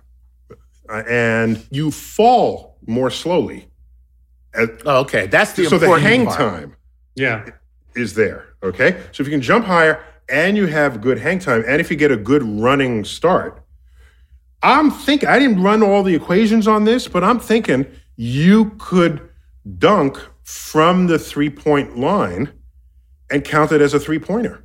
[0.89, 3.69] uh, and you fall more slowly.
[4.55, 6.39] oh, okay, that's the so the hang part.
[6.39, 6.77] time.
[7.15, 7.49] Yeah,
[7.95, 8.47] is there.
[8.63, 11.91] Okay, so if you can jump higher and you have good hang time, and if
[11.91, 13.63] you get a good running start,
[14.63, 17.87] I'm thinking I didn't run all the equations on this, but I'm thinking
[18.17, 19.29] you could
[19.79, 22.53] dunk from the three point line
[23.31, 24.65] and count it as a three pointer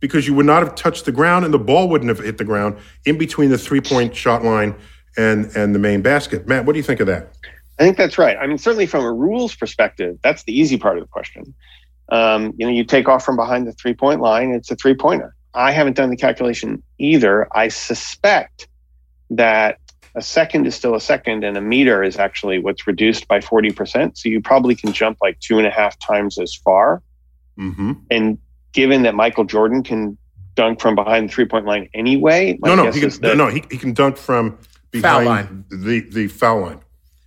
[0.00, 2.44] because you would not have touched the ground and the ball wouldn't have hit the
[2.44, 4.74] ground in between the three point shot line
[5.16, 6.46] and and the main basket.
[6.46, 7.32] Matt, what do you think of that?
[7.78, 8.36] I think that's right.
[8.36, 11.54] I mean, certainly from a rules perspective, that's the easy part of the question.
[12.10, 14.94] Um, you know, you take off from behind the three point line, it's a three
[14.94, 15.34] pointer.
[15.54, 17.48] I haven't done the calculation either.
[17.56, 18.68] I suspect
[19.30, 19.78] that
[20.14, 24.16] a second is still a second and a meter is actually what's reduced by 40%.
[24.16, 27.02] So you probably can jump like two and a half times as far.
[27.58, 27.92] Mm-hmm.
[28.10, 28.38] And
[28.72, 30.16] given that Michael Jordan can
[30.54, 33.64] dunk from behind the three point line anyway, no, no, he can, that, no, he,
[33.70, 34.58] he can dunk from
[34.90, 35.64] behind line.
[35.70, 36.80] the the foul line,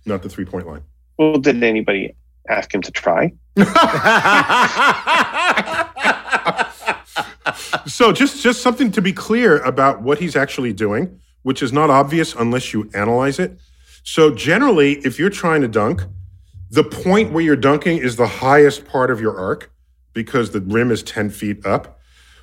[0.04, 0.82] not the three point line.
[1.18, 2.14] Well, did anybody
[2.48, 3.32] ask him to try?
[7.86, 11.90] so just just something to be clear about what he's actually doing, which is not
[11.90, 13.58] obvious unless you analyze it.
[14.04, 16.02] So generally, if you're trying to dunk,
[16.70, 19.70] the point where you're dunking is the highest part of your arc
[20.12, 22.00] because the rim is 10 feet up.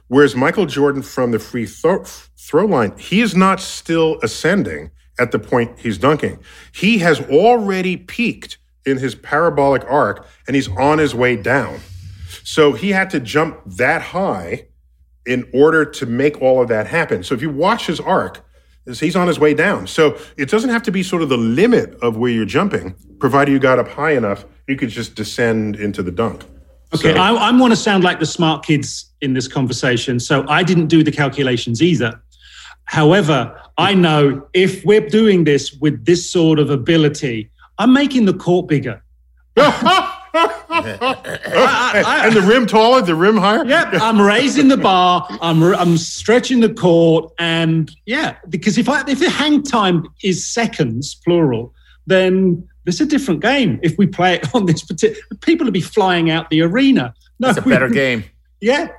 [0.07, 2.03] Whereas Michael Jordan from the free throw,
[2.37, 6.39] throw line, he is not still ascending at the point he's dunking.
[6.73, 11.79] He has already peaked in his parabolic arc and he's on his way down.
[12.43, 14.67] So he had to jump that high
[15.25, 17.23] in order to make all of that happen.
[17.23, 18.43] So if you watch his arc,
[18.97, 19.87] he's on his way down.
[19.87, 23.51] So it doesn't have to be sort of the limit of where you're jumping, provided
[23.51, 26.43] you got up high enough, you could just descend into the dunk.
[26.93, 30.19] Okay, so, I, I want to sound like the smart kids in this conversation.
[30.19, 32.19] So I didn't do the calculations either.
[32.85, 38.33] However, I know if we're doing this with this sort of ability, I'm making the
[38.33, 39.03] court bigger.
[40.33, 40.63] I,
[42.05, 43.65] I, and the rim taller, the rim higher.
[43.65, 45.27] Yep, I'm raising the bar.
[45.41, 50.45] I'm I'm stretching the court, and yeah, because if I if the hang time is
[50.45, 51.73] seconds plural,
[52.05, 53.79] then it's a different game.
[53.83, 57.13] If we play it on this particular, people will be flying out the arena.
[57.39, 58.23] No, it's a better game.
[58.59, 58.89] Yeah.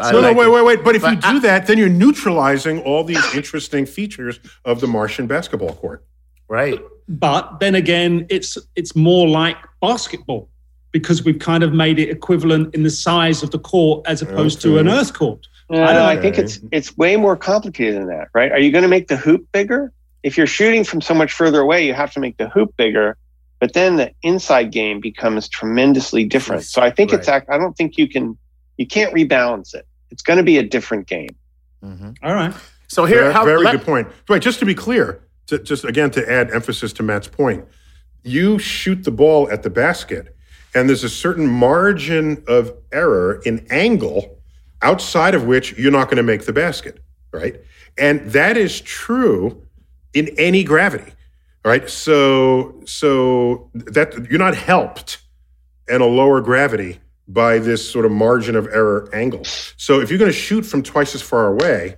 [0.00, 0.84] no, like no, wait, wait, wait.
[0.84, 4.80] But if but you do I, that, then you're neutralizing all these interesting features of
[4.80, 6.04] the Martian basketball court.
[6.48, 6.80] Right.
[7.08, 10.48] But then again, it's it's more like basketball
[10.92, 14.58] because we've kind of made it equivalent in the size of the court as opposed
[14.58, 14.74] okay.
[14.74, 15.46] to an earth court.
[15.70, 18.52] No, I, I think it's it's way more complicated than that, right?
[18.52, 19.92] Are you going to make the hoop bigger?
[20.22, 23.16] If you're shooting from so much further away, you have to make the hoop bigger.
[23.58, 26.64] But then the inside game becomes tremendously different.
[26.64, 27.20] So I think right.
[27.20, 28.36] it's I don't think you can
[28.76, 29.86] you can't rebalance it.
[30.10, 31.34] It's going to be a different game.
[31.82, 32.10] Mm-hmm.
[32.22, 32.54] All right.
[32.88, 34.08] So here, very, how, very let, good point.
[34.28, 37.64] Right, just to be clear, to, just again to add emphasis to Matt's point,
[38.22, 40.31] you shoot the ball at the basket
[40.74, 44.38] and there's a certain margin of error in angle
[44.80, 46.98] outside of which you're not going to make the basket,
[47.32, 47.56] right?
[47.98, 49.62] And that is true
[50.14, 51.12] in any gravity,
[51.64, 51.88] right?
[51.88, 55.18] So, so that you're not helped
[55.88, 59.44] in a lower gravity by this sort of margin of error angle.
[59.76, 61.96] So if you're going to shoot from twice as far away,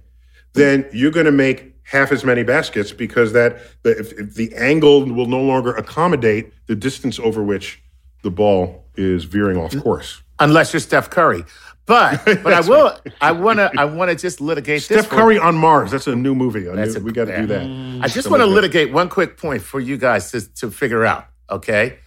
[0.53, 4.55] then you're going to make half as many baskets because that the, if, if the
[4.55, 7.83] angle will no longer accommodate the distance over which
[8.25, 10.23] the ball is veering off course.
[10.41, 11.45] Unless you're Steph Curry.
[11.87, 13.13] But but I will right.
[13.21, 15.07] I wanna I wanna just litigate Steph this.
[15.07, 15.93] Steph Curry on Mars.
[15.93, 16.67] That's a new movie.
[16.67, 17.41] A new, a, we got to yeah.
[17.43, 18.05] do that.
[18.05, 21.27] I just want to litigate one quick point for you guys to, to figure out.
[21.51, 21.99] Okay,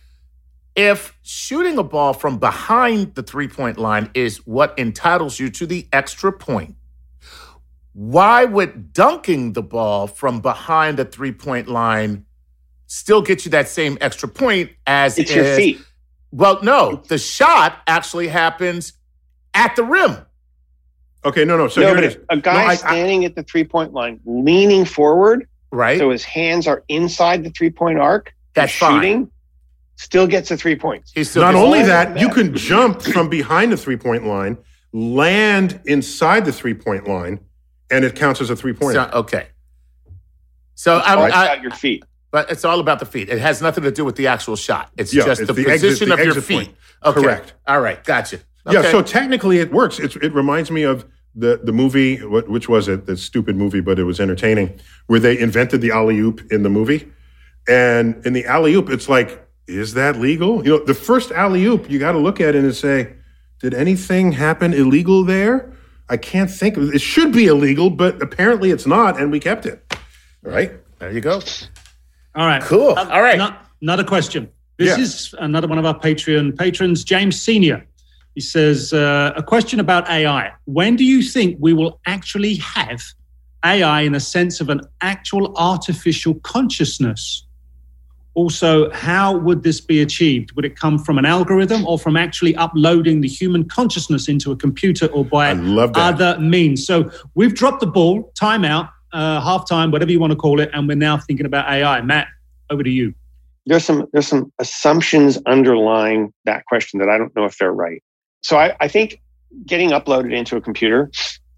[0.76, 5.68] if shooting a ball from behind the three point line is what entitles you to
[5.68, 6.76] the extra point,
[7.94, 12.26] why would dunking the ball from behind the three point line
[12.88, 15.80] still get you that same extra point as it's your feet?
[16.32, 18.94] Well, no, the shot actually happens
[19.54, 20.18] at the rim.
[21.26, 21.68] Okay, no, no.
[21.68, 24.86] So no, but a guy no, I, standing I, at the three point line, leaning
[24.86, 25.98] forward, right?
[25.98, 28.34] So his hands are inside the three point arc.
[28.54, 29.26] That's shooting.
[29.26, 29.32] Fine.
[29.96, 31.12] Still gets a three points.
[31.14, 31.42] He's still.
[31.42, 34.58] Not only that, that, you can jump from behind the three point line,
[34.94, 37.40] land inside the three point line,
[37.90, 38.94] and it counts as a three point.
[38.94, 39.48] So, okay.
[40.76, 42.04] So I'm I, your feet.
[42.32, 43.30] But it's all about the feet.
[43.30, 44.92] It has nothing to do with the actual shot.
[44.98, 46.76] It's yeah, just it's the, the, position exit, the of your feet.
[47.06, 47.22] Okay.
[47.22, 47.54] Correct.
[47.68, 48.04] All right.
[48.04, 48.40] Gotcha.
[48.66, 48.82] Okay.
[48.82, 48.92] Yeah.
[48.92, 49.98] So technically, it works.
[50.00, 51.06] It's, it reminds me of
[51.36, 53.06] the the movie, which was it?
[53.06, 56.70] The stupid movie, but it was entertaining, where they invented the alley oop in the
[56.70, 57.10] movie,
[57.68, 60.66] and in the alley oop, it's like, is that legal?
[60.66, 63.14] You know, the first alley oop, you got to look at it and say,
[63.60, 65.72] did anything happen illegal there?
[66.10, 66.96] I can't think of it.
[66.96, 69.84] It should be illegal, but apparently it's not, and we kept it.
[70.46, 70.72] All right.
[71.00, 71.42] There you go.
[72.38, 72.62] All right.
[72.62, 72.92] Cool.
[72.92, 73.52] Uh, All right.
[73.82, 74.50] another question.
[74.78, 75.04] This yeah.
[75.04, 77.86] is another one of our Patreon patrons, James Senior.
[78.36, 80.52] He says uh, a question about AI.
[80.66, 83.02] When do you think we will actually have
[83.66, 87.48] AI in a sense of an actual artificial consciousness?
[88.36, 90.52] Also, how would this be achieved?
[90.52, 94.56] Would it come from an algorithm or from actually uploading the human consciousness into a
[94.56, 95.54] computer or by
[95.96, 96.86] other means?
[96.86, 100.88] So we've dropped the ball, timeout, uh, halftime, whatever you want to call it, and
[100.88, 102.02] we're now thinking about AI.
[102.02, 102.28] Matt,
[102.70, 103.14] over to you.
[103.66, 108.02] There's some there's some assumptions underlying that question that I don't know if they're right.
[108.42, 109.22] So I, I think
[109.66, 111.12] getting uploaded into a computer,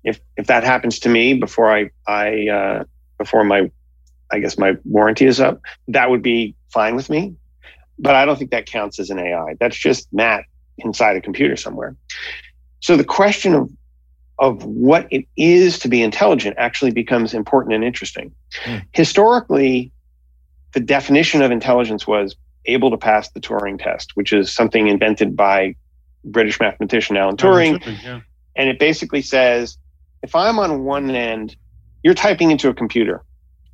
[0.04, 2.84] if if that happens to me before I I uh,
[3.18, 3.70] before my
[4.32, 7.36] I guess my warranty is up, that would be fine with me.
[8.00, 9.56] But I don't think that counts as an AI.
[9.60, 10.46] That's just Matt
[10.78, 11.96] inside a computer somewhere.
[12.80, 13.70] So the question of
[14.40, 18.34] of what it is to be intelligent actually becomes important and interesting.
[18.64, 18.86] Mm.
[18.94, 19.92] Historically,
[20.74, 22.36] the definition of intelligence was
[22.66, 25.76] able to pass the Turing test, which is something invented by
[26.24, 27.84] British mathematician Alan Turing.
[28.04, 28.22] Yeah.
[28.56, 29.78] And it basically says
[30.22, 31.56] if I'm on one end,
[32.04, 33.24] you're typing into a computer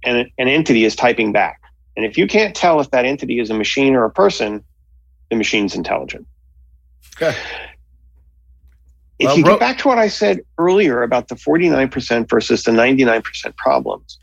[0.04, 1.62] and an entity is typing back.
[1.96, 4.64] And if you can't tell if that entity is a machine or a person,
[5.30, 6.28] the machine's intelligent.
[7.16, 7.36] Okay.
[9.20, 12.72] If well, you get back to what I said earlier about the 49% versus the
[12.72, 14.20] 99% problems,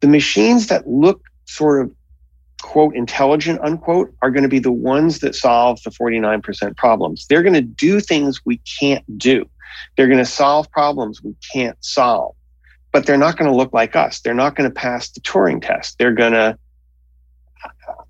[0.00, 1.92] the machines that look sort of
[2.62, 7.26] quote intelligent unquote are going to be the ones that solve the 49% problems.
[7.28, 9.48] They're going to do things we can't do.
[9.96, 12.34] They're going to solve problems we can't solve.
[12.92, 14.20] But they're not going to look like us.
[14.20, 15.98] They're not going to pass the Turing test.
[15.98, 16.58] They're going to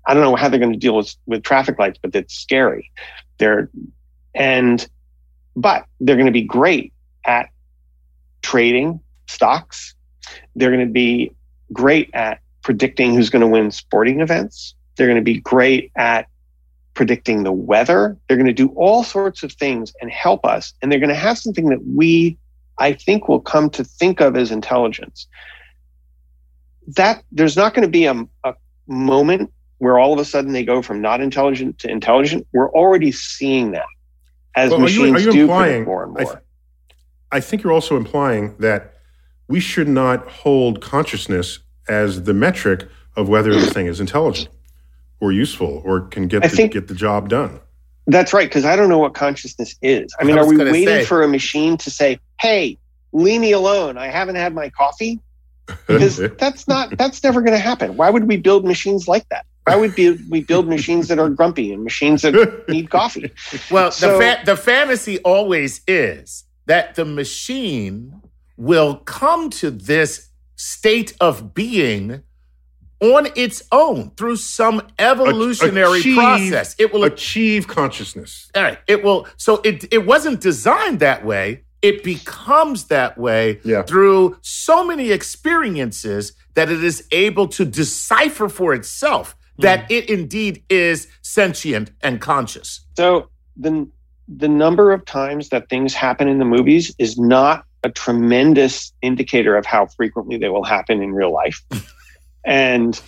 [0.05, 2.91] I don't know how they're going to deal with, with traffic lights, but it's scary.
[3.37, 3.69] They're,
[4.33, 4.87] and,
[5.57, 6.93] but they're going to be great
[7.25, 7.49] at
[8.43, 9.95] trading stocks.
[10.55, 11.33] They're going to be
[11.73, 14.75] great at predicting who's going to win sporting events.
[14.95, 16.27] They're going to be great at
[16.93, 18.15] predicting the weather.
[18.27, 20.73] They're going to do all sorts of things and help us.
[20.81, 22.37] And they're going to have something that we,
[22.77, 25.27] I think, will come to think of as intelligence.
[26.95, 28.53] That there's not going to be a, a
[28.87, 33.11] moment where all of a sudden they go from not intelligent to intelligent, we're already
[33.11, 33.85] seeing that
[34.57, 36.21] as well, machines are you, are you do implying, more and more.
[36.21, 36.37] I, th-
[37.31, 38.95] I think you're also implying that
[39.47, 44.49] we should not hold consciousness as the metric of whether the thing is intelligent
[45.19, 47.59] or useful or can get the, think, get the job done.
[48.07, 50.13] That's right, because I don't know what consciousness is.
[50.19, 51.05] I mean, I are we waiting say.
[51.05, 52.77] for a machine to say, "Hey,
[53.11, 53.97] leave me alone.
[53.97, 55.19] I haven't had my coffee"?
[55.85, 57.97] Because that's not that's never going to happen.
[57.97, 59.45] Why would we build machines like that?
[59.67, 63.31] Why would be, we build machines that are grumpy and machines that need coffee?
[63.69, 68.21] Well, so, the, fa- the fantasy always is that the machine
[68.55, 72.23] will come to this state of being
[72.99, 76.75] on its own through some evolutionary achieve, process.
[76.79, 78.49] It will achieve consciousness.
[78.55, 78.79] All right.
[78.87, 79.27] It will.
[79.37, 81.63] So it it wasn't designed that way.
[81.81, 83.83] It becomes that way yeah.
[83.83, 89.97] through so many experiences that it is able to decipher for itself that mm.
[89.97, 92.81] it indeed is sentient and conscious.
[92.97, 93.87] So the
[94.27, 99.55] the number of times that things happen in the movies is not a tremendous indicator
[99.55, 101.63] of how frequently they will happen in real life.
[102.45, 103.01] and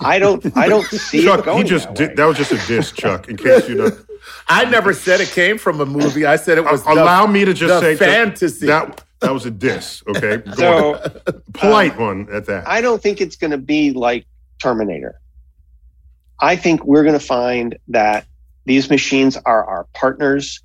[0.00, 2.52] I don't I don't see Chuck, it going he just that, did, that was just
[2.52, 3.90] a diss, Chuck, in case you know.
[4.48, 6.24] I never said it came from a movie.
[6.24, 8.66] I said it was allow the, me to just say fantasy.
[8.66, 10.38] That, that was a diss, okay?
[10.38, 11.42] Go so on.
[11.52, 12.68] polite um, one at that.
[12.68, 14.26] I don't think it's going to be like
[14.60, 15.20] Terminator.
[16.42, 18.26] I think we're going to find that
[18.64, 20.60] these machines are our partners.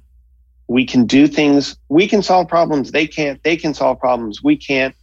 [0.67, 1.77] We can do things.
[1.87, 2.91] We can solve problems.
[2.91, 3.41] They can't.
[3.43, 4.43] They can solve problems.
[4.43, 4.95] We can't.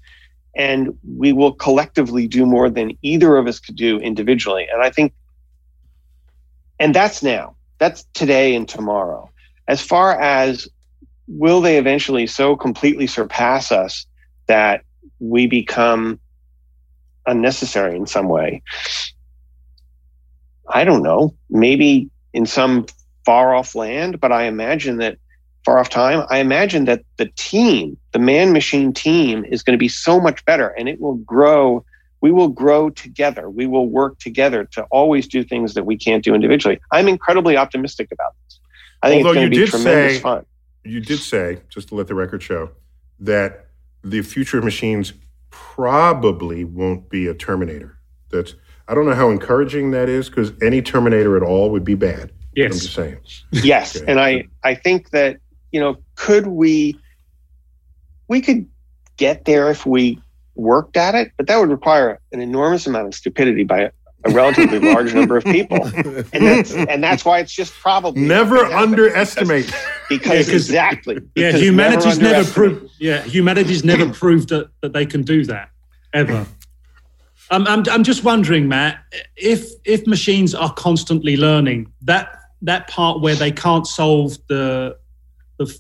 [0.57, 4.67] And we will collectively do more than either of us could do individually.
[4.71, 5.15] And I think,
[6.81, 7.57] and that's now.
[7.79, 9.31] That's today and tomorrow.
[9.69, 10.69] As far as
[11.29, 14.07] will they eventually so completely surpass us
[14.47, 14.83] that
[15.21, 16.19] we become
[17.27, 18.63] unnecessary in some way?
[20.69, 22.87] I don't know, maybe in some
[23.25, 25.19] far off land, but I imagine that
[25.65, 29.79] far off time, I imagine that the team, the man machine team, is going to
[29.79, 31.85] be so much better and it will grow.
[32.21, 33.51] We will grow together.
[33.51, 36.81] We will work together to always do things that we can't do individually.
[36.91, 38.61] I'm incredibly optimistic about this.
[39.03, 40.47] I think Although it's going to be tremendous say, fun.
[40.85, 42.71] You did say, just to let the record show,
[43.21, 43.69] that
[44.03, 45.15] the future of machines
[45.51, 47.99] probably won't be a Terminator.
[48.31, 48.55] That's
[48.89, 52.31] I don't know how encouraging that is because any Terminator at all would be bad.
[52.55, 52.73] Yes.
[52.73, 53.19] I'm just saying.
[53.51, 54.11] Yes, okay.
[54.11, 55.39] and I I think that
[55.73, 56.99] you know could we
[58.29, 58.69] we could
[59.17, 60.21] get there if we
[60.55, 63.91] worked at it, but that would require an enormous amount of stupidity by
[64.25, 68.59] a relatively large number of people, and that's and that's why it's just probably never
[68.67, 69.67] underestimate
[70.09, 74.93] because, because exactly yeah because humanity's never, never proved yeah humanity's never proved that, that
[74.93, 75.71] they can do that
[76.13, 76.47] ever.
[77.55, 79.03] I'm, I'm I'm just wondering, Matt,
[79.37, 84.99] if if machines are constantly learning that that part where they can't solve the
[85.59, 85.79] the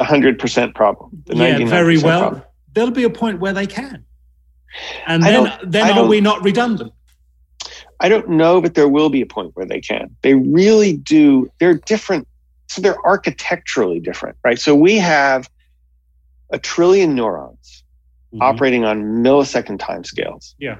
[0.00, 2.20] hundred percent problem, the yeah, very well.
[2.20, 2.42] Problem.
[2.72, 4.04] There'll be a point where they can,
[5.06, 6.92] and then then are we not redundant?
[8.00, 10.16] I don't know, but there will be a point where they can.
[10.22, 11.50] They really do.
[11.60, 12.26] They're different.
[12.68, 14.58] So they're architecturally different, right?
[14.58, 15.48] So we have
[16.50, 17.84] a trillion neurons
[18.32, 18.42] mm-hmm.
[18.42, 20.54] operating on millisecond timescales.
[20.58, 20.78] Yeah.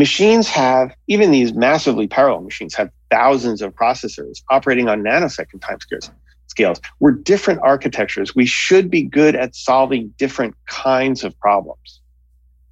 [0.00, 6.10] Machines have, even these massively parallel machines have thousands of processors operating on nanosecond timescales.
[6.46, 6.80] Scales.
[7.00, 8.34] We're different architectures.
[8.34, 12.00] We should be good at solving different kinds of problems.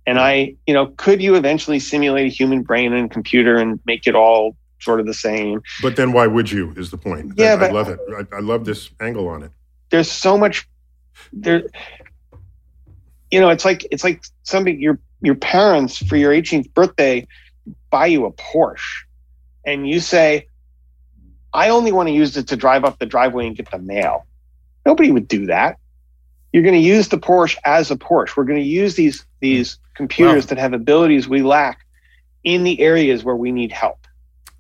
[0.07, 4.07] And I, you know, could you eventually simulate a human brain and computer and make
[4.07, 5.61] it all sort of the same?
[5.83, 6.72] But then why would you?
[6.79, 7.35] Is the point?
[7.37, 7.99] Yeah, I, but I love it.
[8.16, 9.53] I, I love this angle on it.
[9.91, 10.66] There's so much
[11.31, 11.62] there.
[13.31, 17.27] You know, it's like it's like somebody your your parents for your 18th birthday
[17.91, 19.05] buy you a Porsche,
[19.64, 20.47] and you say,
[21.53, 24.27] "I only want to use it to drive up the driveway and get the mail."
[24.87, 25.79] Nobody would do that.
[26.53, 28.37] You're going to use the Porsche as a Porsche.
[28.37, 29.97] We're going to use these these hmm.
[29.97, 30.49] computers wow.
[30.49, 31.85] that have abilities we lack
[32.45, 33.99] in the areas where we need help.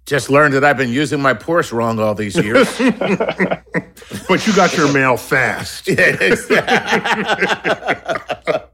[0.04, 2.66] Just learned that I've been using my Porsche wrong all these years.
[4.28, 5.86] but you got your mail fast.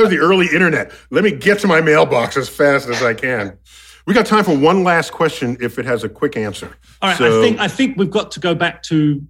[0.00, 0.92] that was the early internet.
[1.10, 3.58] Let me get to my mailbox as fast as I can.
[4.06, 6.74] We got time for one last question if it has a quick answer.
[7.02, 9.22] All right, so, I think I think we've got to go back to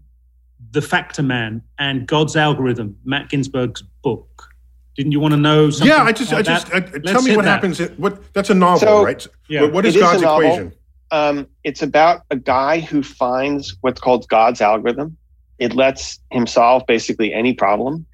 [0.70, 4.48] the Factor Man and God's Algorithm, Matt Ginsberg's book.
[4.96, 5.88] Didn't you want to know something?
[5.88, 7.50] Yeah, I just, I just, I, tell me what that.
[7.50, 7.80] happens.
[7.96, 9.26] What that's a novel, so, right?
[9.48, 9.64] Yeah.
[9.64, 10.72] What is God's is equation?
[11.10, 15.16] Um, it's about a guy who finds what's called God's algorithm.
[15.58, 18.06] It lets him solve basically any problem.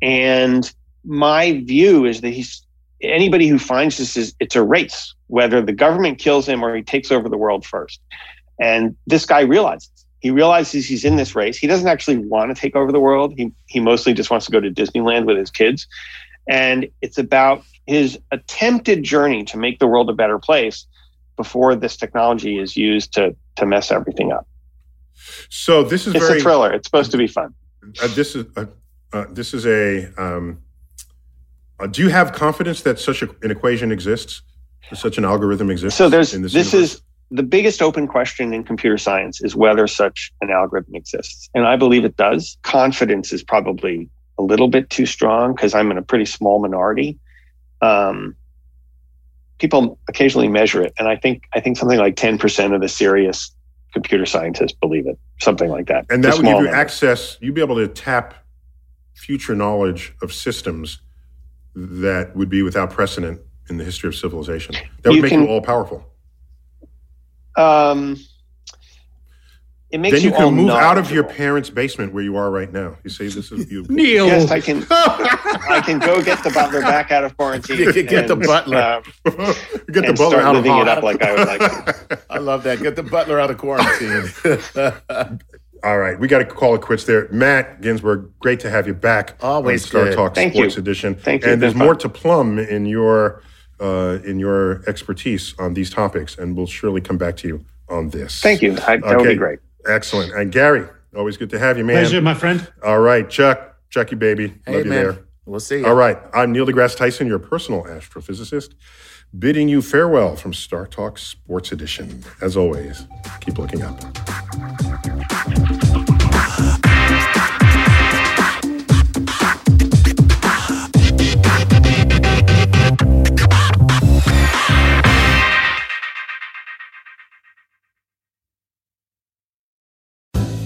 [0.00, 0.72] And
[1.06, 2.62] my view is that he's
[3.00, 6.82] anybody who finds this is it's a race, whether the government kills him or he
[6.82, 8.00] takes over the world first.
[8.58, 9.90] And this guy realizes
[10.20, 11.56] he realizes he's in this race.
[11.56, 13.34] He doesn't actually want to take over the world.
[13.36, 15.86] He he mostly just wants to go to Disneyland with his kids.
[16.48, 20.86] And it's about his attempted journey to make the world a better place
[21.36, 24.46] before this technology is used to to mess everything up.
[25.48, 26.72] So this is it's very, a thriller.
[26.72, 27.54] It's supposed to be fun.
[28.02, 28.66] Uh, this is uh,
[29.12, 30.12] uh, this is a.
[30.20, 30.62] Um,
[31.78, 34.42] uh, do you have confidence that such a, an equation exists?
[34.94, 35.98] Such an algorithm exists?
[35.98, 40.32] So there's this, this is the biggest open question in computer science is whether such
[40.40, 41.48] an algorithm exists.
[41.54, 42.56] And I believe it does.
[42.62, 44.08] Confidence is probably
[44.38, 47.18] a little bit too strong because I'm in a pretty small minority.
[47.80, 48.36] Um,
[49.58, 53.52] people occasionally measure it, and I think I think something like 10% of the serious
[53.92, 56.06] computer scientists believe it, something like that.
[56.10, 56.74] And that would give you number.
[56.74, 57.38] access.
[57.40, 58.34] You'd be able to tap
[59.14, 61.00] future knowledge of systems
[61.76, 64.74] that would be without precedent in the history of civilization.
[65.02, 66.04] That would you make can, you all powerful.
[67.56, 68.16] Um,
[69.90, 72.50] it makes then you, you can move out of your parents' basement where you are
[72.50, 72.96] right now.
[73.04, 73.84] You say this is you.
[73.88, 74.26] Neil.
[74.26, 74.84] Yes, I can.
[74.90, 77.78] I can go get the butler back out of quarantine.
[77.78, 78.78] You can get and, the butler.
[78.78, 79.02] Uh,
[79.92, 82.20] get the butler out living of it up like I would like to.
[82.30, 82.80] I love that.
[82.80, 84.28] Get the butler out of quarantine.
[85.86, 87.28] All right, we got to call it quits there.
[87.30, 89.36] Matt Ginsberg, great to have you back.
[89.40, 90.16] Always on Star good.
[90.16, 90.80] Talk Thank Sports you.
[90.80, 91.14] Edition.
[91.14, 91.52] Thank you.
[91.52, 93.40] And there's more to plumb in your
[93.78, 98.08] uh, in your expertise on these topics, and we'll surely come back to you on
[98.08, 98.40] this.
[98.40, 98.72] Thank you.
[98.72, 99.16] I, that okay.
[99.16, 99.60] would be great.
[99.86, 100.34] Excellent.
[100.34, 101.98] And Gary, always good to have you, man.
[101.98, 102.66] Pleasure, my friend.
[102.82, 105.04] All right, Chuck, Chucky baby, hey, love you man.
[105.04, 105.18] there.
[105.44, 105.78] We'll see.
[105.78, 105.86] You.
[105.86, 108.74] All right, I'm Neil deGrasse Tyson, your personal astrophysicist,
[109.38, 112.24] bidding you farewell from Star Talk Sports Edition.
[112.40, 113.06] As always,
[113.40, 114.02] keep looking up.